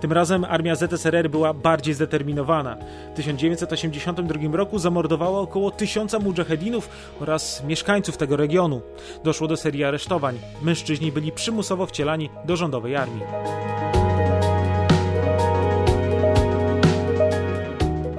Tym 0.00 0.12
razem 0.12 0.44
armia 0.44 0.74
ZSRR 0.74 1.30
była 1.30 1.54
bardziej 1.54 1.94
zdeterminowana. 1.94 2.76
W 3.12 3.16
1982 3.16 4.56
roku 4.56 4.78
zamordowała 4.78 5.40
około 5.40 5.70
tysiąca 5.70 6.18
mujahedinów 6.18 6.88
oraz 7.20 7.64
mieszkańców 7.64 8.16
tego 8.16 8.36
regionu. 8.36 8.80
Doszło 9.24 9.48
do 9.48 9.56
serii 9.56 9.84
aresztowań. 9.84 10.38
Mężczyźni 10.62 11.12
byli 11.12 11.32
przymusowo 11.32 11.86
wcielani 11.86 12.30
do 12.44 12.56
rządowej 12.56 12.96
armii. 12.96 13.22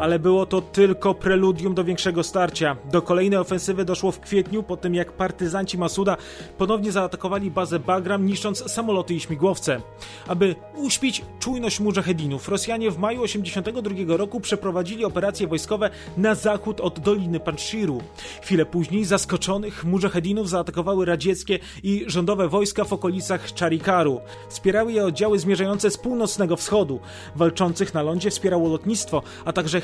Ale 0.05 0.19
było 0.19 0.45
to 0.45 0.61
tylko 0.61 1.13
preludium 1.13 1.73
do 1.73 1.83
większego 1.83 2.23
starcia. 2.23 2.75
Do 2.91 3.01
kolejnej 3.01 3.39
ofensywy 3.39 3.85
doszło 3.85 4.11
w 4.11 4.19
kwietniu, 4.19 4.63
po 4.63 4.77
tym 4.77 4.95
jak 4.95 5.11
partyzanci 5.11 5.77
Masuda 5.77 6.17
ponownie 6.57 6.91
zaatakowali 6.91 7.51
bazę 7.51 7.79
Bagram, 7.79 8.25
niszcząc 8.25 8.71
samoloty 8.71 9.13
i 9.13 9.19
śmigłowce. 9.19 9.81
Aby 10.27 10.55
uśpić 10.75 11.21
czujność 11.39 11.79
mujahedinów, 11.79 12.49
Rosjanie 12.49 12.91
w 12.91 12.97
maju 12.97 13.21
1982 13.21 14.17
roku 14.17 14.39
przeprowadzili 14.39 15.05
operacje 15.05 15.47
wojskowe 15.47 15.89
na 16.17 16.35
zachód 16.35 16.81
od 16.81 16.99
Doliny 16.99 17.39
Panshiru. 17.39 18.01
Chwilę 18.41 18.65
później 18.65 19.05
zaskoczonych 19.05 19.83
mujahedinów 19.83 20.49
zaatakowały 20.49 21.05
radzieckie 21.05 21.59
i 21.83 22.03
rządowe 22.07 22.47
wojska 22.49 22.83
w 22.83 22.93
okolicach 22.93 23.47
Charikaru. 23.59 24.21
Wspierały 24.49 24.93
je 24.93 25.05
oddziały 25.05 25.39
zmierzające 25.39 25.91
z 25.91 25.97
północnego 25.97 26.55
wschodu. 26.55 26.99
Walczących 27.35 27.93
na 27.93 28.01
lądzie 28.01 28.29
wspierało 28.29 28.69
lotnictwo, 28.69 29.21
a 29.45 29.53
także 29.53 29.81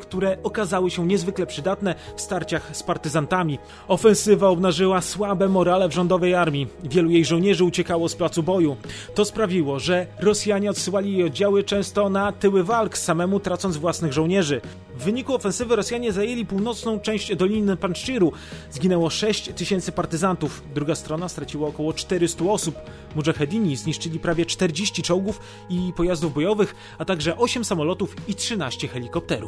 które 0.00 0.36
okazały 0.42 0.90
się 0.90 1.06
niezwykle 1.06 1.46
przydatne 1.46 1.94
w 2.16 2.20
starciach 2.20 2.76
z 2.76 2.82
partyzantami. 2.82 3.58
Ofensywa 3.88 4.48
obnażyła 4.48 5.00
słabe 5.00 5.48
morale 5.48 5.88
w 5.88 5.94
rządowej 5.94 6.34
armii. 6.34 6.66
Wielu 6.84 7.10
jej 7.10 7.24
żołnierzy 7.24 7.64
uciekało 7.64 8.08
z 8.08 8.16
placu 8.16 8.42
boju. 8.42 8.76
To 9.14 9.24
sprawiło, 9.24 9.78
że 9.78 10.06
Rosjanie 10.18 10.70
odsyłali 10.70 11.12
jej 11.12 11.26
oddziały 11.26 11.64
często 11.64 12.10
na 12.10 12.32
tyły 12.32 12.64
walk, 12.64 12.98
samemu 12.98 13.40
tracąc 13.40 13.76
własnych 13.76 14.12
żołnierzy. 14.12 14.60
W 14.96 15.02
wyniku 15.02 15.34
ofensywy 15.34 15.76
Rosjanie 15.76 16.12
zajęli 16.12 16.46
północną 16.46 17.00
część 17.00 17.36
Doliny 17.36 17.76
Panszczyru. 17.76 18.32
Zginęło 18.70 19.10
6 19.10 19.50
tysięcy 19.56 19.92
partyzantów. 19.92 20.62
Druga 20.74 20.94
strona 20.94 21.28
straciła 21.28 21.68
około 21.68 21.92
400 21.92 22.44
osób. 22.44 22.74
Mujahedini 23.16 23.76
zniszczyli 23.76 24.18
prawie 24.18 24.46
40 24.46 25.02
czołgów 25.02 25.40
i 25.70 25.92
pojazdów 25.96 26.34
bojowych, 26.34 26.74
a 26.98 27.04
także 27.04 27.36
8 27.36 27.64
samolotów 27.64 28.16
i 28.28 28.34
13 28.34 28.88
helikopterów. 28.88 29.39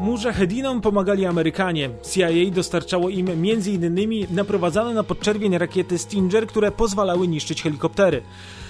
Mujahedinom 0.00 0.80
pomagali 0.80 1.26
Amerykanie. 1.26 1.90
CIA 2.12 2.50
dostarczało 2.52 3.08
im 3.08 3.28
m.in. 3.28 4.26
naprowadzane 4.30 4.94
na 4.94 5.02
podczerwień 5.02 5.58
rakiety 5.58 5.98
Stinger, 5.98 6.46
które 6.46 6.70
pozwalały 6.70 7.28
niszczyć 7.28 7.62
helikoptery. 7.62 8.22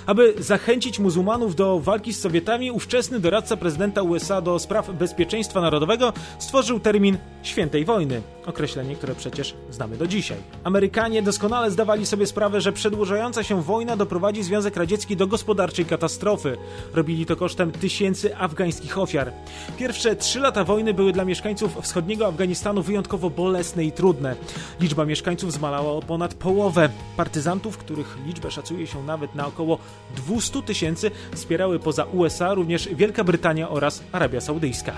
Aby 0.09 0.35
zachęcić 0.39 0.99
muzułmanów 0.99 1.57
do 1.57 1.81
walki 1.81 2.13
z 2.13 2.21
Sowietami, 2.21 2.71
ówczesny 2.71 3.21
doradca 3.21 3.57
prezydenta 3.57 4.03
USA 4.03 4.41
do 4.41 4.59
spraw 4.59 4.91
bezpieczeństwa 4.91 5.61
narodowego 5.61 6.13
stworzył 6.39 6.81
termin 6.81 7.19
świętej 7.43 7.85
wojny, 7.85 8.23
określenie, 8.47 8.97
które 8.97 9.15
przecież 9.15 9.55
znamy 9.71 9.97
do 9.97 10.07
dzisiaj. 10.07 10.39
Amerykanie 10.65 11.23
doskonale 11.23 11.71
zdawali 11.71 12.07
sobie 12.07 12.27
sprawę, 12.27 12.61
że 12.61 12.73
przedłużająca 12.73 13.43
się 13.43 13.63
wojna 13.63 13.97
doprowadzi 13.97 14.43
Związek 14.43 14.77
Radziecki 14.77 15.17
do 15.17 15.27
gospodarczej 15.27 15.85
katastrofy. 15.85 16.57
Robili 16.95 17.27
to 17.27 17.37
kosztem 17.37 17.73
tysięcy 17.73 18.37
afgańskich 18.37 18.99
ofiar. 18.99 19.33
Pierwsze 19.79 20.17
trzy 20.17 20.41
lata 20.41 20.65
wojny 20.65 20.95
były 20.95 21.13
dla 21.13 21.25
mieszkańców 21.25 21.79
wschodniego 21.83 22.27
Afganistanu 22.27 22.83
wyjątkowo 22.83 23.31
bolesne 23.31 23.85
i 23.85 23.93
trudne. 23.93 24.37
Liczba 24.81 25.05
mieszkańców 25.05 25.53
zmalała 25.53 25.93
o 25.93 26.03
ponad 26.03 26.35
połowę. 26.35 26.89
Partyzantów, 27.17 27.79
których 27.79 28.19
liczbę 28.27 28.51
szacuje 28.51 28.87
się 28.87 29.03
nawet 29.03 29.35
na 29.35 29.47
około 29.47 29.79
200 30.17 30.63
tysięcy 30.63 31.11
wspierały 31.35 31.79
poza 31.79 32.05
USA 32.05 32.55
również 32.55 32.89
Wielka 32.95 33.25
Brytania 33.25 33.69
oraz 33.69 34.03
Arabia 34.13 34.41
Saudyjska. 34.41 34.93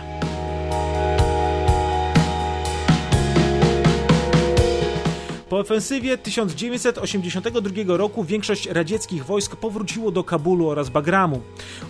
Po 5.51 5.59
ofensywie 5.59 6.19
1982 6.19 7.97
roku 7.97 8.25
większość 8.25 8.67
radzieckich 8.67 9.25
wojsk 9.25 9.57
powróciło 9.57 10.11
do 10.11 10.25
Kabulu 10.25 10.69
oraz 10.69 10.91
Bagramu. 10.91 11.41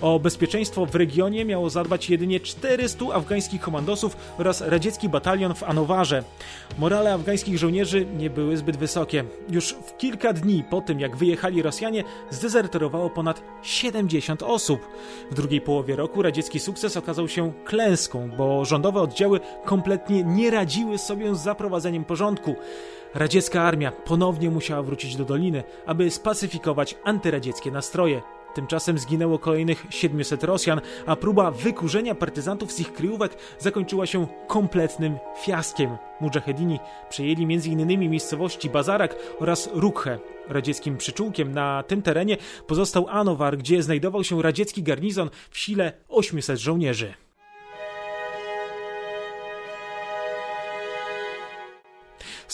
O 0.00 0.18
bezpieczeństwo 0.18 0.86
w 0.86 0.94
regionie 0.94 1.44
miało 1.44 1.70
zadbać 1.70 2.10
jedynie 2.10 2.40
400 2.40 3.04
afgańskich 3.14 3.60
komandosów 3.60 4.16
oraz 4.38 4.60
radziecki 4.60 5.08
batalion 5.08 5.54
w 5.54 5.62
Anowarze. 5.62 6.24
Morale 6.78 7.14
afgańskich 7.14 7.58
żołnierzy 7.58 8.06
nie 8.18 8.30
były 8.30 8.56
zbyt 8.56 8.76
wysokie. 8.76 9.24
Już 9.50 9.72
w 9.72 9.96
kilka 9.96 10.32
dni 10.32 10.64
po 10.70 10.80
tym, 10.80 11.00
jak 11.00 11.16
wyjechali 11.16 11.62
Rosjanie, 11.62 12.04
zdezerterowało 12.30 13.10
ponad 13.10 13.42
70 13.62 14.42
osób. 14.42 14.80
W 15.30 15.34
drugiej 15.34 15.60
połowie 15.60 15.96
roku 15.96 16.22
radziecki 16.22 16.60
sukces 16.60 16.96
okazał 16.96 17.28
się 17.28 17.52
klęską, 17.64 18.30
bo 18.38 18.64
rządowe 18.64 19.00
oddziały 19.00 19.40
kompletnie 19.64 20.24
nie 20.24 20.50
radziły 20.50 20.98
sobie 20.98 21.34
z 21.34 21.42
zaprowadzeniem 21.42 22.04
porządku. 22.04 22.56
Radziecka 23.14 23.62
armia 23.62 23.92
ponownie 23.92 24.50
musiała 24.50 24.82
wrócić 24.82 25.16
do 25.16 25.24
doliny, 25.24 25.62
aby 25.86 26.10
spacyfikować 26.10 26.96
antyradzieckie 27.04 27.70
nastroje. 27.70 28.22
Tymczasem 28.54 28.98
zginęło 28.98 29.38
kolejnych 29.38 29.86
700 29.90 30.44
Rosjan, 30.44 30.80
a 31.06 31.16
próba 31.16 31.50
wykurzenia 31.50 32.14
partyzantów 32.14 32.72
z 32.72 32.80
ich 32.80 32.92
kryjówek 32.92 33.36
zakończyła 33.58 34.06
się 34.06 34.26
kompletnym 34.46 35.18
fiaskiem. 35.42 35.96
Mujahedini 36.20 36.78
przejęli 37.08 37.42
m.in. 37.42 38.10
miejscowości 38.10 38.70
Bazarak 38.70 39.16
oraz 39.38 39.70
Rukhe. 39.74 40.18
Radzieckim 40.48 40.96
przyczółkiem 40.96 41.52
na 41.52 41.82
tym 41.82 42.02
terenie 42.02 42.36
pozostał 42.66 43.06
Anowar, 43.08 43.58
gdzie 43.58 43.82
znajdował 43.82 44.24
się 44.24 44.42
radziecki 44.42 44.82
garnizon 44.82 45.30
w 45.50 45.58
sile 45.58 45.92
800 46.08 46.58
żołnierzy. 46.58 47.14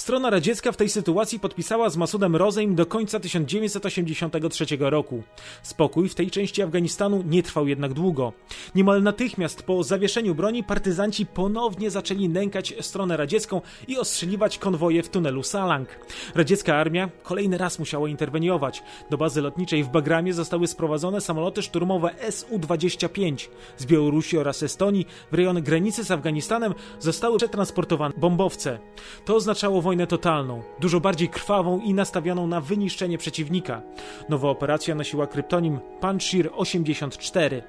Strona 0.07 0.31
radziecka 0.31 0.73
w 0.73 0.77
tej 0.77 0.89
sytuacji 0.89 1.41
podpisała 1.41 1.91
z 1.91 1.97
Masudem 1.97 2.37
Rozejm 2.37 2.75
do 2.75 2.87
końca 2.87 3.21
1983 3.21 4.67
roku. 4.81 5.23
Spokój 5.63 6.09
w 6.09 6.15
tej 6.15 6.31
części 6.31 6.63
Afganistanu 6.63 7.23
nie 7.23 7.43
trwał 7.43 7.69
jednak 7.69 7.93
długo. 7.93 8.33
Niemal 8.75 9.03
natychmiast 9.03 9.63
po 9.63 9.83
zawieszeniu 9.83 10.35
broni 10.35 10.65
partyzanci 10.65 11.27
ponownie 11.27 11.91
zaczęli 11.91 12.29
nękać 12.29 12.75
stronę 12.81 13.17
radziecką 13.17 13.61
i 13.89 13.99
ostrzeliwać 13.99 14.59
konwoje 14.59 15.03
w 15.03 15.09
tunelu 15.09 15.43
Salang. 15.43 15.89
Radziecka 16.35 16.77
armia 16.77 17.09
kolejny 17.23 17.59
raz 17.59 17.79
musiała 17.79 18.09
interweniować. 18.09 18.83
Do 19.11 19.17
bazy 19.17 19.41
lotniczej 19.41 19.85
w 19.85 19.89
Bagramie 19.89 20.35
zostały 20.35 20.67
sprowadzone 20.67 21.21
samoloty 21.21 21.63
szturmowe 21.63 22.11
Su-25. 22.31 23.49
Z 23.77 23.87
Białorusi 23.87 24.39
oraz 24.39 24.63
Estonii 24.63 25.07
w 25.33 25.35
rejon 25.35 25.63
granicy 25.63 26.05
z 26.05 26.11
Afganistanem 26.11 26.75
zostały 26.99 27.39
przetransportowane 27.39 28.15
bombowce. 28.19 28.79
To 29.25 29.35
oznaczało 29.35 29.83
wojnę 29.83 29.96
totalną, 30.07 30.63
dużo 30.81 31.01
bardziej 31.01 31.29
krwawą 31.29 31.81
i 31.81 31.95
nastawioną 31.95 32.47
na 32.47 32.61
wyniszczenie 32.61 33.19
przeciwnika. 33.19 33.83
Nowa 34.29 34.49
operacja 34.49 34.95
nosiła 34.95 35.27
kryptonim 35.27 35.81
Panshir 36.01 36.51
84. 36.55 37.63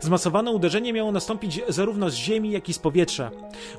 Zmasowane 0.00 0.50
uderzenie 0.50 0.92
miało 0.92 1.12
nastąpić 1.12 1.60
zarówno 1.68 2.10
z 2.10 2.14
ziemi, 2.14 2.50
jak 2.50 2.68
i 2.68 2.72
z 2.72 2.78
powietrza. 2.78 3.30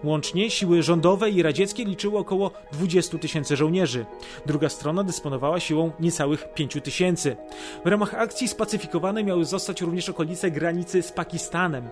Łącznie 0.03 0.49
siły 0.49 0.83
rządowe 0.83 1.29
i 1.29 1.43
radzieckie 1.43 1.85
liczyły 1.85 2.17
około 2.17 2.51
20 2.73 3.17
tysięcy 3.17 3.55
żołnierzy. 3.55 4.05
Druga 4.45 4.69
strona 4.69 5.03
dysponowała 5.03 5.59
siłą 5.59 5.91
niecałych 5.99 6.53
5 6.53 6.77
tysięcy. 6.83 7.35
W 7.85 7.87
ramach 7.87 8.13
akcji 8.13 8.47
spacyfikowane 8.47 9.23
miały 9.23 9.45
zostać 9.45 9.81
również 9.81 10.09
okolice 10.09 10.51
granicy 10.51 11.01
z 11.01 11.11
Pakistanem. 11.11 11.89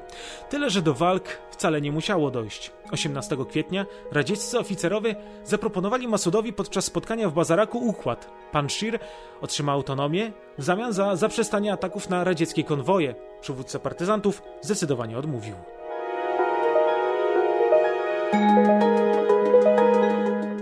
Tyle, 0.50 0.70
że 0.70 0.82
do 0.82 0.94
walk 0.94 1.24
wcale 1.52 1.82
nie 1.82 1.92
musiało 1.92 2.32
dojść. 2.32 2.72
18 2.92 3.38
kwietnia 3.50 3.86
radzieccy 4.12 4.60
oficerowie 4.60 5.16
zaproponowali 5.46 6.08
Masudowi 6.08 6.54
podczas 6.54 6.86
spotkania 6.86 7.30
w 7.30 7.34
Bazaraku 7.34 7.78
układ. 7.78 8.30
Panshir 8.52 9.00
otrzyma 9.42 9.72
autonomię 9.72 10.32
w 10.58 10.64
zamian 10.64 10.94
za 10.94 11.16
zaprzestanie 11.16 11.74
ataków 11.74 12.10
na 12.10 12.24
radzieckie 12.24 12.64
konwoje. 12.64 13.16
Przywódca 13.42 13.80
partyzantów 13.80 14.42
zdecydowanie 14.62 15.18
odmówił. 15.18 15.56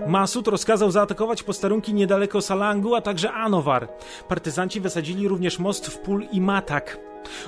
Masud 0.06 0.48
rozkazał 0.48 0.90
zaatakować 0.90 1.42
posterunki 1.42 1.94
niedaleko 1.94 2.40
Salangu, 2.40 2.94
a 2.94 3.00
także 3.00 3.32
Anowar. 3.32 3.88
Partyzanci 4.28 4.80
wysadzili 4.80 5.28
również 5.28 5.58
most 5.58 5.86
w 5.86 5.98
Pól 5.98 6.26
i 6.32 6.40
Matak. 6.40 6.98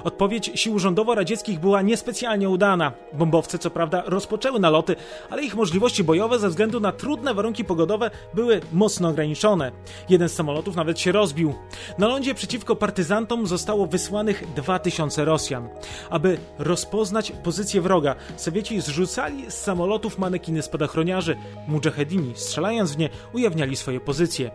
Odpowiedź 0.05 0.51
sił 0.55 0.79
rządowo-radzieckich 0.79 1.59
była 1.59 1.83
niespecjalnie 1.83 2.49
udana. 2.49 2.93
Bombowce 3.13 3.59
co 3.59 3.71
prawda 3.71 4.03
rozpoczęły 4.07 4.61
naloty, 4.61 4.97
ale 5.31 5.43
ich 5.43 5.55
możliwości 5.55 6.05
bojowe 6.05 6.39
ze 6.39 6.49
względu 6.49 6.81
na 6.81 6.93
trudne 6.93 7.35
warunki 7.35 7.65
pogodowe 7.65 8.11
były 8.35 8.61
mocno 8.73 9.09
ograniczone. 9.09 9.73
Jeden 10.09 10.29
z 10.29 10.33
samolotów 10.33 10.77
nawet 10.77 11.01
się 11.01 11.13
rozbił. 11.13 11.55
Na 11.99 12.09
lądzie 12.09 12.35
przeciwko 12.35 12.77
partyzantom 12.77 13.47
zostało 13.47 13.87
wysłanych 13.87 14.45
2000 14.57 15.25
Rosjan. 15.25 15.69
Aby 16.11 16.39
rozpoznać 16.59 17.33
pozycję 17.45 17.81
wroga, 17.81 18.15
Sowieci 18.37 18.81
zrzucali 18.81 19.51
z 19.51 19.55
samolotów 19.55 20.19
manekiny 20.19 20.63
spadochroniarzy. 20.63 21.37
Mujahedini, 21.69 22.33
strzelając 22.37 22.93
w 22.93 22.99
nie, 22.99 23.09
ujawniali 23.33 23.77
swoje 23.77 24.01
pozycje. 24.01 24.51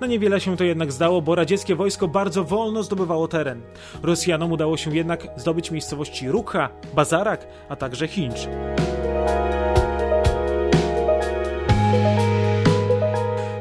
Na 0.00 0.06
niewiele 0.06 0.40
się 0.40 0.56
to 0.56 0.64
jednak 0.64 0.92
zdało, 0.92 1.22
bo 1.22 1.34
radzieckie 1.34 1.76
wojsko 1.76 2.08
bardzo 2.08 2.44
wolno 2.44 2.82
zdobywało 2.82 3.28
teren. 3.28 3.62
Rosjanom 4.02 4.52
udało 4.52 4.67
udało 4.68 4.76
się 4.76 4.96
jednak 4.96 5.26
zdobyć 5.36 5.70
miejscowości 5.70 6.28
Rukha, 6.28 6.68
Bazarak, 6.94 7.46
a 7.68 7.76
także 7.76 8.08
Hincz. 8.08 8.48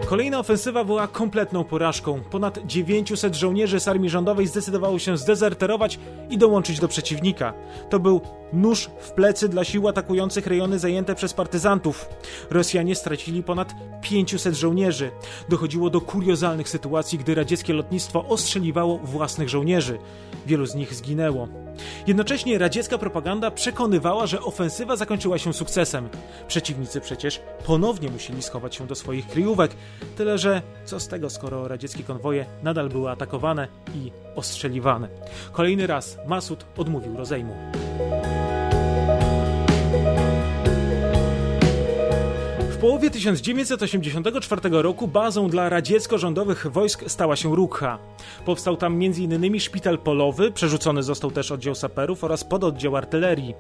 Kolejna 0.10 0.40
ofensywa 0.40 0.84
była 0.84 1.08
kompletną 1.08 1.64
porażką. 1.64 2.22
Ponad 2.32 2.60
900 2.66 3.36
żołnierzy 3.36 3.80
z 3.80 3.88
armii 3.88 4.10
rządowej 4.10 4.48
zdecydowało 4.48 5.00
się 5.00 5.18
zdezerterować 5.18 6.00
i 6.30 6.38
dołączyć 6.38 6.80
do 6.80 6.88
przeciwnika. 6.88 7.54
To 7.90 8.00
był 8.00 8.22
nóż 8.54 8.90
w 9.00 9.12
plecy 9.12 9.50
dla 9.50 9.64
sił 9.64 9.88
atakujących 9.88 10.48
rejony 10.48 10.80
zajęte 10.80 11.16
przez 11.16 11.34
partyzantów. 11.34 12.10
Rosjanie 12.50 12.96
stracili 12.96 13.44
ponad 13.44 13.76
500 14.02 14.56
żołnierzy. 14.56 15.12
Dochodziło 15.50 15.90
do 15.90 16.02
kuriozalnych 16.02 16.70
sytuacji, 16.70 17.20
gdy 17.20 17.36
radzieckie 17.36 17.74
lotnictwo 17.74 18.26
ostrzeliwało 18.28 18.98
własnych 18.98 19.50
żołnierzy. 19.50 19.98
Wielu 20.46 20.66
z 20.66 20.76
nich 20.76 20.94
zginęło. 20.94 21.67
Jednocześnie 22.08 22.58
radziecka 22.58 22.98
propaganda 22.98 23.52
przekonywała, 23.52 24.28
że 24.28 24.42
ofensywa 24.42 24.96
zakończyła 24.96 25.38
się 25.38 25.54
sukcesem. 25.54 26.10
Przeciwnicy 26.48 27.02
przecież 27.02 27.42
ponownie 27.66 28.10
musieli 28.10 28.42
schować 28.42 28.76
się 28.76 28.88
do 28.88 28.96
swoich 28.96 29.28
kryjówek, 29.28 29.72
tyle 30.16 30.38
że 30.38 30.62
co 30.86 31.00
z 31.00 31.08
tego, 31.08 31.30
skoro 31.30 31.68
radzieckie 31.68 32.04
konwoje 32.04 32.46
nadal 32.64 32.90
były 32.90 33.10
atakowane 33.10 33.68
i 33.96 34.12
ostrzeliwane. 34.36 35.10
Kolejny 35.52 35.88
raz 35.88 36.18
Masud 36.28 36.66
odmówił 36.78 37.18
rozejmu. 37.18 37.56
W 42.78 42.80
połowie 42.80 43.10
1984 43.10 44.62
roku 44.72 45.08
bazą 45.08 45.50
dla 45.50 45.70
radziecko-rządowych 45.70 46.68
wojsk 46.72 47.04
stała 47.08 47.36
się 47.36 47.56
Rukha. 47.56 48.00
Powstał 48.46 48.78
tam 48.78 48.94
m.in. 48.94 49.60
szpital 49.60 49.98
polowy, 50.00 50.52
przerzucony 50.52 51.04
został 51.04 51.32
też 51.32 51.52
oddział 51.52 51.76
saperów 51.76 52.24
oraz 52.24 52.44
pododdział 52.44 52.96
artylerii. 52.96 53.56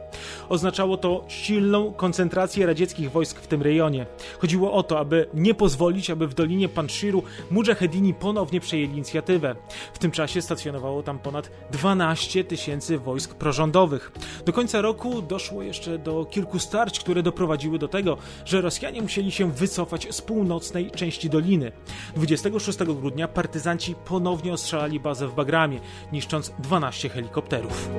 Oznaczało 0.49 0.97
to 0.97 1.25
silną 1.27 1.93
koncentrację 1.93 2.65
radzieckich 2.65 3.11
wojsk 3.11 3.39
w 3.39 3.47
tym 3.47 3.61
rejonie. 3.61 4.05
Chodziło 4.39 4.73
o 4.73 4.83
to, 4.83 4.99
aby 4.99 5.27
nie 5.33 5.53
pozwolić, 5.53 6.09
aby 6.09 6.27
w 6.27 6.33
dolinie 6.33 6.69
Panshiru 6.69 7.23
mujahedini 7.51 8.13
ponownie 8.13 8.59
przejęli 8.59 8.93
inicjatywę. 8.93 9.55
W 9.93 9.99
tym 9.99 10.11
czasie 10.11 10.41
stacjonowało 10.41 11.03
tam 11.03 11.19
ponad 11.19 11.51
12 11.71 12.43
tysięcy 12.43 12.97
wojsk 12.97 13.35
prorządowych. 13.35 14.11
Do 14.45 14.53
końca 14.53 14.81
roku 14.81 15.21
doszło 15.21 15.63
jeszcze 15.63 15.97
do 15.97 16.25
kilku 16.25 16.59
starć, 16.59 16.99
które 16.99 17.23
doprowadziły 17.23 17.79
do 17.79 17.87
tego, 17.87 18.17
że 18.45 18.61
Rosjanie 18.61 19.06
musieli 19.07 19.31
się 19.31 19.51
wycofać 19.51 20.07
z 20.15 20.21
północnej 20.21 20.91
części 20.91 21.29
doliny. 21.29 21.71
26 22.15 22.79
grudnia 22.79 23.27
partyzanci 23.27 23.95
ponownie 24.05 24.53
ostrzelali 24.53 24.99
bazę 24.99 25.27
w 25.27 25.35
Bagramie, 25.35 25.79
niszcząc 26.11 26.51
12 26.59 27.09
helikopterów. 27.09 27.89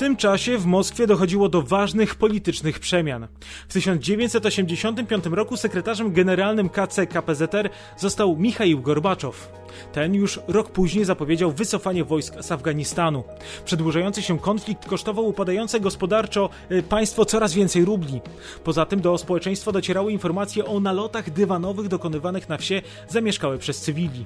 tym 0.00 0.16
czasie 0.16 0.58
w 0.58 0.66
Moskwie 0.66 1.06
dochodziło 1.06 1.48
do 1.48 1.62
ważnych 1.62 2.14
politycznych 2.14 2.78
przemian. 2.78 3.28
W 3.68 3.72
1985 3.72 5.26
roku 5.26 5.56
sekretarzem 5.56 6.12
generalnym 6.12 6.68
KC 6.68 7.06
KPZR 7.06 7.70
został 7.96 8.36
Michał 8.36 8.80
Gorbaczow. 8.80 9.59
Ten 9.92 10.14
już 10.14 10.40
rok 10.48 10.70
później 10.70 11.04
zapowiedział 11.04 11.52
wycofanie 11.52 12.04
wojsk 12.04 12.34
z 12.40 12.52
Afganistanu. 12.52 13.24
Przedłużający 13.64 14.22
się 14.22 14.38
konflikt 14.38 14.86
kosztował 14.86 15.26
upadające 15.26 15.80
gospodarczo 15.80 16.50
y, 16.70 16.82
państwo 16.82 17.24
coraz 17.24 17.54
więcej 17.54 17.84
rubli. 17.84 18.20
Poza 18.64 18.86
tym 18.86 19.00
do 19.00 19.18
społeczeństwa 19.18 19.72
docierały 19.72 20.12
informacje 20.12 20.64
o 20.64 20.80
nalotach 20.80 21.30
dywanowych 21.30 21.88
dokonywanych 21.88 22.48
na 22.48 22.58
wsie 22.58 22.82
zamieszkałe 23.08 23.58
przez 23.58 23.80
cywili. 23.80 24.24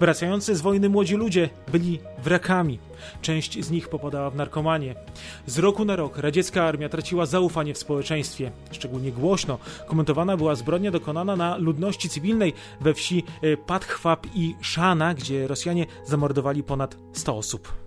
Wracający 0.00 0.56
z 0.56 0.60
wojny 0.60 0.88
młodzi 0.88 1.14
ludzie 1.14 1.48
byli 1.72 1.98
wrakami. 2.22 2.78
Część 3.22 3.64
z 3.64 3.70
nich 3.70 3.88
popadała 3.88 4.30
w 4.30 4.36
narkomanię. 4.36 4.94
Z 5.46 5.58
roku 5.58 5.84
na 5.84 5.96
rok 5.96 6.18
radziecka 6.18 6.64
armia 6.64 6.88
traciła 6.88 7.26
zaufanie 7.26 7.74
w 7.74 7.78
społeczeństwie. 7.78 8.50
Szczególnie 8.70 9.12
głośno 9.12 9.58
komentowana 9.86 10.36
była 10.36 10.54
zbrodnia 10.54 10.90
dokonana 10.90 11.36
na 11.36 11.56
ludności 11.56 12.08
cywilnej 12.08 12.54
we 12.80 12.94
wsi 12.94 13.24
y, 13.44 13.56
Padchwap 13.66 14.26
i 14.34 14.54
Szana, 14.82 15.14
gdzie 15.14 15.46
Rosjanie 15.46 15.86
zamordowali 16.04 16.62
ponad 16.62 16.96
100 17.12 17.36
osób. 17.36 17.81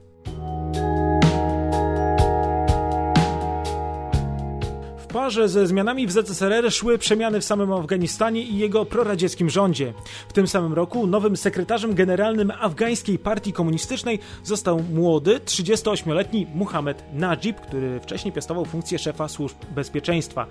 Parze 5.15 5.49
ze 5.49 5.67
zmianami 5.67 6.07
w 6.07 6.11
ZSRR 6.11 6.71
szły 6.71 6.97
przemiany 6.97 7.41
w 7.41 7.45
samym 7.45 7.73
Afganistanie 7.73 8.41
i 8.41 8.57
jego 8.57 8.85
proradzieckim 8.85 9.49
rządzie. 9.49 9.93
W 10.29 10.33
tym 10.33 10.47
samym 10.47 10.73
roku 10.73 11.07
nowym 11.07 11.37
sekretarzem 11.37 11.95
generalnym 11.95 12.51
afgańskiej 12.59 13.19
partii 13.19 13.53
komunistycznej 13.53 14.19
został 14.43 14.83
młody, 14.93 15.39
38-letni 15.39 16.47
Muhammad 16.55 17.03
Najib, 17.13 17.61
który 17.61 17.99
wcześniej 17.99 18.33
piastował 18.33 18.65
funkcję 18.65 18.99
szefa 18.99 19.27
służb 19.27 19.57
bezpieczeństwa. 19.75 20.47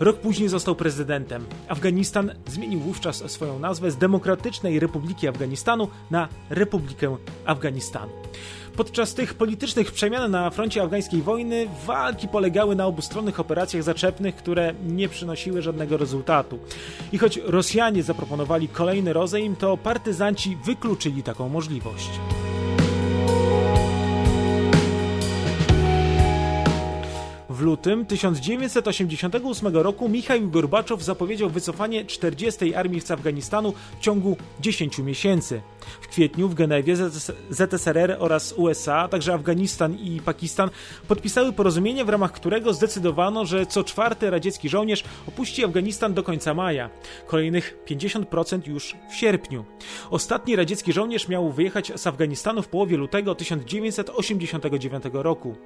Rok 0.00 0.16
później 0.16 0.48
został 0.48 0.74
prezydentem. 0.74 1.46
Afganistan 1.68 2.30
zmienił 2.46 2.80
wówczas 2.80 3.30
swoją 3.30 3.58
nazwę 3.58 3.90
z 3.90 3.96
Demokratycznej 3.96 4.80
Republiki 4.80 5.28
Afganistanu 5.28 5.88
na 6.10 6.28
Republikę 6.50 7.16
Afganistanu. 7.44 8.12
Podczas 8.76 9.14
tych 9.14 9.34
politycznych 9.34 9.92
przemian 9.92 10.30
na 10.30 10.50
froncie 10.50 10.82
afgańskiej 10.82 11.22
wojny 11.22 11.66
walki 11.86 12.28
polegały 12.28 12.76
na 12.76 12.86
obustronnych 12.86 13.40
operacjach 13.40 13.82
zaczepnych, 13.82 14.36
które 14.36 14.74
nie 14.86 15.08
przynosiły 15.08 15.62
żadnego 15.62 15.96
rezultatu. 15.96 16.58
I 17.12 17.18
choć 17.18 17.36
Rosjanie 17.36 18.02
zaproponowali 18.02 18.68
kolejny 18.68 19.12
rozejm, 19.12 19.56
to 19.56 19.76
partyzanci 19.76 20.56
wykluczyli 20.64 21.22
taką 21.22 21.48
możliwość. 21.48 22.10
W 27.50 27.60
lutym 27.60 28.06
1988 28.06 29.76
roku 29.76 30.08
Michał 30.08 30.40
Gorbaczow 30.42 31.02
zapowiedział 31.02 31.50
wycofanie 31.50 32.04
40. 32.04 32.74
armii 32.74 33.00
z 33.00 33.10
Afganistanu 33.10 33.72
w 33.98 34.02
ciągu 34.02 34.36
10 34.60 34.98
miesięcy. 34.98 35.62
W 36.00 36.08
kwietniu 36.08 36.48
w 36.48 36.54
Genewie 36.54 36.96
ZSRR 37.50 38.16
oraz 38.18 38.52
USA, 38.52 39.08
także 39.08 39.34
Afganistan 39.34 39.96
i 39.98 40.20
Pakistan 40.20 40.70
podpisały 41.08 41.52
porozumienie, 41.52 42.04
w 42.04 42.08
ramach 42.08 42.32
którego 42.32 42.74
zdecydowano, 42.74 43.46
że 43.46 43.66
co 43.66 43.84
czwarty 43.84 44.30
radziecki 44.30 44.68
żołnierz 44.68 45.04
opuści 45.28 45.64
Afganistan 45.64 46.14
do 46.14 46.22
końca 46.22 46.54
maja. 46.54 46.90
Kolejnych 47.26 47.78
50% 47.86 48.68
już 48.68 48.96
w 49.10 49.14
sierpniu. 49.14 49.64
Ostatni 50.10 50.56
radziecki 50.56 50.92
żołnierz 50.92 51.28
miał 51.28 51.52
wyjechać 51.52 51.92
z 51.96 52.06
Afganistanu 52.06 52.62
w 52.62 52.68
połowie 52.68 52.96
lutego 52.96 53.34
1989 53.34 55.04
roku. 55.12 55.56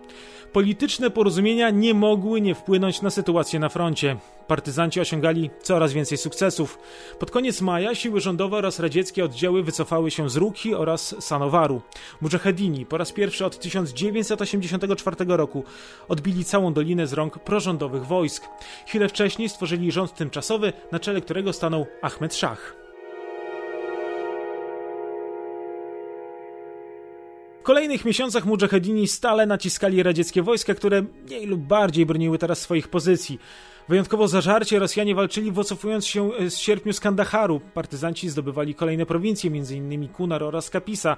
Polityczne 0.53 1.11
porozumienia 1.11 1.71
nie 1.71 1.95
mogły 1.95 2.41
nie 2.41 2.55
wpłynąć 2.55 3.03
na 3.03 3.11
sytuację 3.11 3.61
na 3.61 3.69
froncie. 3.69 4.17
Partyzanci 4.47 5.01
osiągali 5.01 5.51
coraz 5.63 5.93
więcej 5.93 6.19
sukcesów. 6.19 6.79
Pod 7.19 7.31
koniec 7.31 7.61
maja 7.61 7.95
siły 7.95 8.21
rządowe 8.21 8.57
oraz 8.57 8.81
radzieckie 8.81 9.25
oddziały 9.25 9.63
wycofały 9.63 10.06
się 10.11 10.31
z 10.31 10.37
Ruki 10.37 10.75
oraz 10.75 11.25
Sanowaru. 11.25 11.83
Mujahedini 12.21 12.87
po 12.87 12.99
raz 12.99 13.13
pierwszy 13.13 13.47
od 13.47 13.59
1984 13.59 15.17
roku 15.29 15.65
odbili 16.09 16.45
całą 16.45 16.73
dolinę 16.73 17.07
z 17.07 17.13
rąk 17.13 17.39
prorządowych 17.39 18.07
wojsk. 18.07 18.45
Chwilę 18.87 19.09
wcześniej 19.09 19.49
stworzyli 19.49 19.93
rząd 19.93 20.15
tymczasowy, 20.15 20.73
na 20.93 21.01
czele 21.01 21.21
którego 21.21 21.53
stanął 21.53 21.87
Ahmed 22.03 22.35
Shah. 22.35 22.77
W 27.61 27.63
kolejnych 27.63 28.05
miesiącach 28.05 28.45
mujahedini 28.45 29.09
stale 29.09 29.47
naciskali 29.47 30.03
radzieckie 30.03 30.43
wojska, 30.43 30.75
które 30.75 31.03
mniej 31.03 31.47
lub 31.47 31.61
bardziej 31.61 32.07
broniły 32.07 32.39
teraz 32.39 32.61
swoich 32.61 32.89
pozycji. 32.89 33.39
Wyjątkowo 33.89 34.29
zażarcie 34.29 34.79
Rosjanie 34.79 35.15
walczyli 35.15 35.53
wycofując 35.53 36.07
się 36.07 36.31
z 36.49 36.57
sierpniu 36.57 36.93
z 36.93 37.01
Kandaharu. 37.01 37.61
Partyzanci 37.75 38.29
zdobywali 38.29 38.75
kolejne 38.75 39.07
prowincje, 39.07 39.51
m.in. 39.51 40.09
Kunar 40.09 40.43
oraz 40.43 40.71
Kapisa. 40.71 41.17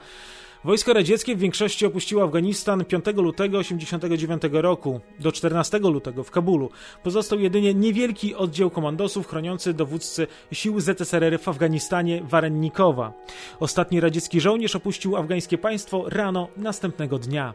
Wojsko 0.64 0.92
radzieckie 0.92 1.36
w 1.36 1.38
większości 1.38 1.86
opuściło 1.86 2.24
Afganistan 2.24 2.84
5 2.84 3.04
lutego 3.16 3.58
1989 3.58 4.42
roku. 4.52 5.00
Do 5.20 5.32
14 5.32 5.78
lutego 5.78 6.24
w 6.24 6.30
Kabulu 6.30 6.70
pozostał 7.02 7.40
jedynie 7.40 7.74
niewielki 7.74 8.34
oddział 8.34 8.70
komandosów 8.70 9.26
chroniący 9.26 9.74
dowódcy 9.74 10.26
sił 10.52 10.80
ZSRR 10.80 11.38
w 11.38 11.48
Afganistanie 11.48 12.22
Warennikowa. 12.24 13.12
Ostatni 13.60 14.00
radziecki 14.00 14.40
żołnierz 14.40 14.76
opuścił 14.76 15.16
afgańskie 15.16 15.58
państwo 15.58 16.04
rano 16.08 16.48
następnego 16.56 17.18
dnia. 17.18 17.54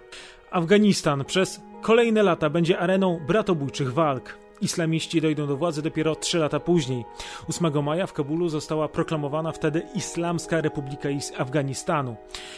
Afganistan 0.51 1.25
przez 1.25 1.61
kolejne 1.81 2.23
lata 2.23 2.49
będzie 2.49 2.79
areną 2.79 3.19
bratobójczych 3.27 3.93
walk. 3.93 4.42
Islamiści 4.63 5.21
dojdą 5.21 5.47
do 5.47 5.57
władzy 5.57 5.81
dopiero 5.81 6.15
trzy 6.15 6.37
lata 6.37 6.59
później. 6.59 7.05
8 7.49 7.83
maja 7.83 8.07
w 8.07 8.13
Kabulu 8.13 8.49
została 8.49 8.87
proklamowana 8.87 9.51
wtedy 9.51 9.81
Islamska 9.95 10.61
Republika 10.61 11.09
Afganistanu. 11.37 12.15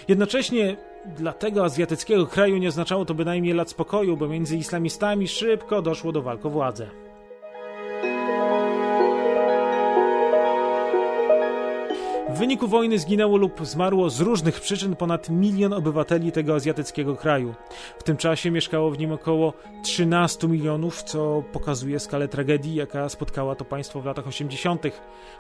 Jednocześnie 0.08 0.78
dla 1.18 1.34
tego 1.34 1.64
azjatyckiego 1.64 2.28
kraju 2.28 2.58
nie 2.58 2.68
oznaczało 2.68 3.06
to 3.06 3.14
bynajmniej 3.14 3.54
lat 3.54 3.70
spokoju, 3.70 4.18
bo 4.18 4.28
między 4.28 4.58
islamistami 4.58 5.28
szybko 5.28 5.82
doszło 5.82 6.12
do 6.12 6.22
walk 6.22 6.46
o 6.46 6.50
władzę. 6.50 7.05
W 12.36 12.38
wyniku 12.38 12.68
wojny 12.68 13.00
zginęło 13.00 13.38
lub 13.38 13.66
zmarło 13.66 14.10
z 14.10 14.20
różnych 14.20 14.62
przyczyn 14.62 14.96
ponad 14.96 15.30
milion 15.30 15.74
obywateli 15.74 16.32
tego 16.32 16.56
azjatyckiego 16.56 17.16
kraju. 17.16 17.56
W 18.00 18.04
tym 18.04 18.18
czasie 18.18 18.52
mieszkało 18.52 18.92
w 18.92 19.00
nim 19.00 19.12
około 19.12 19.54
13 19.84 20.48
milionów, 20.48 21.04
co 21.04 21.44
pokazuje 21.52 22.00
skalę 22.00 22.28
tragedii, 22.28 22.76
jaka 22.76 23.10
spotkała 23.10 23.56
to 23.56 23.66
państwo 23.66 24.02
w 24.02 24.06
latach 24.06 24.28
80. 24.28 24.84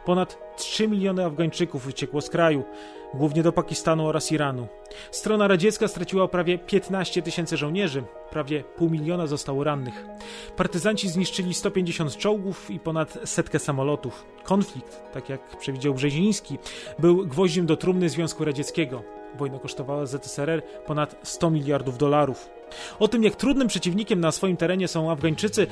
Ponad 0.05 0.37
3 0.57 0.87
miliony 0.87 1.25
Afgańczyków 1.25 1.87
uciekło 1.87 2.21
z 2.21 2.29
kraju, 2.29 2.63
głównie 3.13 3.43
do 3.43 3.51
Pakistanu 3.51 4.07
oraz 4.07 4.31
Iranu. 4.31 4.67
Strona 5.11 5.47
radziecka 5.47 5.87
straciła 5.87 6.27
prawie 6.27 6.57
15 6.57 7.21
tysięcy 7.21 7.57
żołnierzy, 7.57 8.03
prawie 8.31 8.63
pół 8.63 8.89
miliona 8.89 9.27
zostało 9.27 9.63
rannych. 9.63 10.05
Partyzanci 10.57 11.09
zniszczyli 11.09 11.53
150 11.53 12.17
czołgów 12.17 12.71
i 12.71 12.79
ponad 12.79 13.17
setkę 13.25 13.59
samolotów. 13.59 14.25
Konflikt, 14.43 15.01
tak 15.13 15.29
jak 15.29 15.57
przewidział 15.57 15.93
Brzeziński, 15.93 16.57
był 16.99 17.27
gwoździem 17.27 17.65
do 17.65 17.77
trumny 17.77 18.09
Związku 18.09 18.45
Radzieckiego. 18.45 19.03
Wojna 19.37 19.59
kosztowała 19.59 20.05
ZSRR 20.05 20.61
ponad 20.85 21.15
100 21.23 21.49
miliardów 21.49 21.97
dolarów. 21.97 22.49
O 22.99 23.07
tym, 23.07 23.23
jak 23.23 23.35
trudnym 23.35 23.67
przeciwnikiem 23.67 24.19
na 24.19 24.31
swoim 24.31 24.57
terenie 24.57 24.87
są 24.87 25.11
Afgańczycy, 25.11 25.67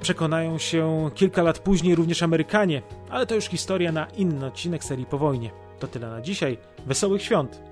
przekonają 0.00 0.58
się 0.58 1.10
kilka 1.14 1.42
lat 1.42 1.58
później 1.58 1.94
również 1.94 2.22
Amerykanie, 2.22 2.82
ale 3.10 3.26
to 3.26 3.34
już 3.34 3.44
historia 3.44 3.92
na 3.92 4.06
inny 4.06 4.46
odcinek 4.46 4.84
serii 4.84 5.06
po 5.06 5.18
wojnie. 5.18 5.50
To 5.78 5.86
tyle 5.86 6.10
na 6.10 6.20
dzisiaj. 6.20 6.58
Wesołych 6.86 7.22
świąt! 7.22 7.62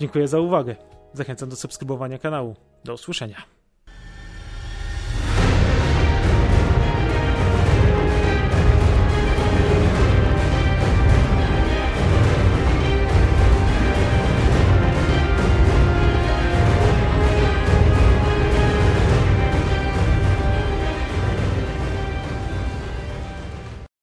Dziękuję 0.00 0.28
za 0.28 0.40
uwagę. 0.40 0.76
Zachęcam 1.12 1.48
do 1.48 1.56
subskrybowania 1.56 2.18
kanału. 2.18 2.56
Do 2.84 2.94
usłyszenia. 2.94 3.57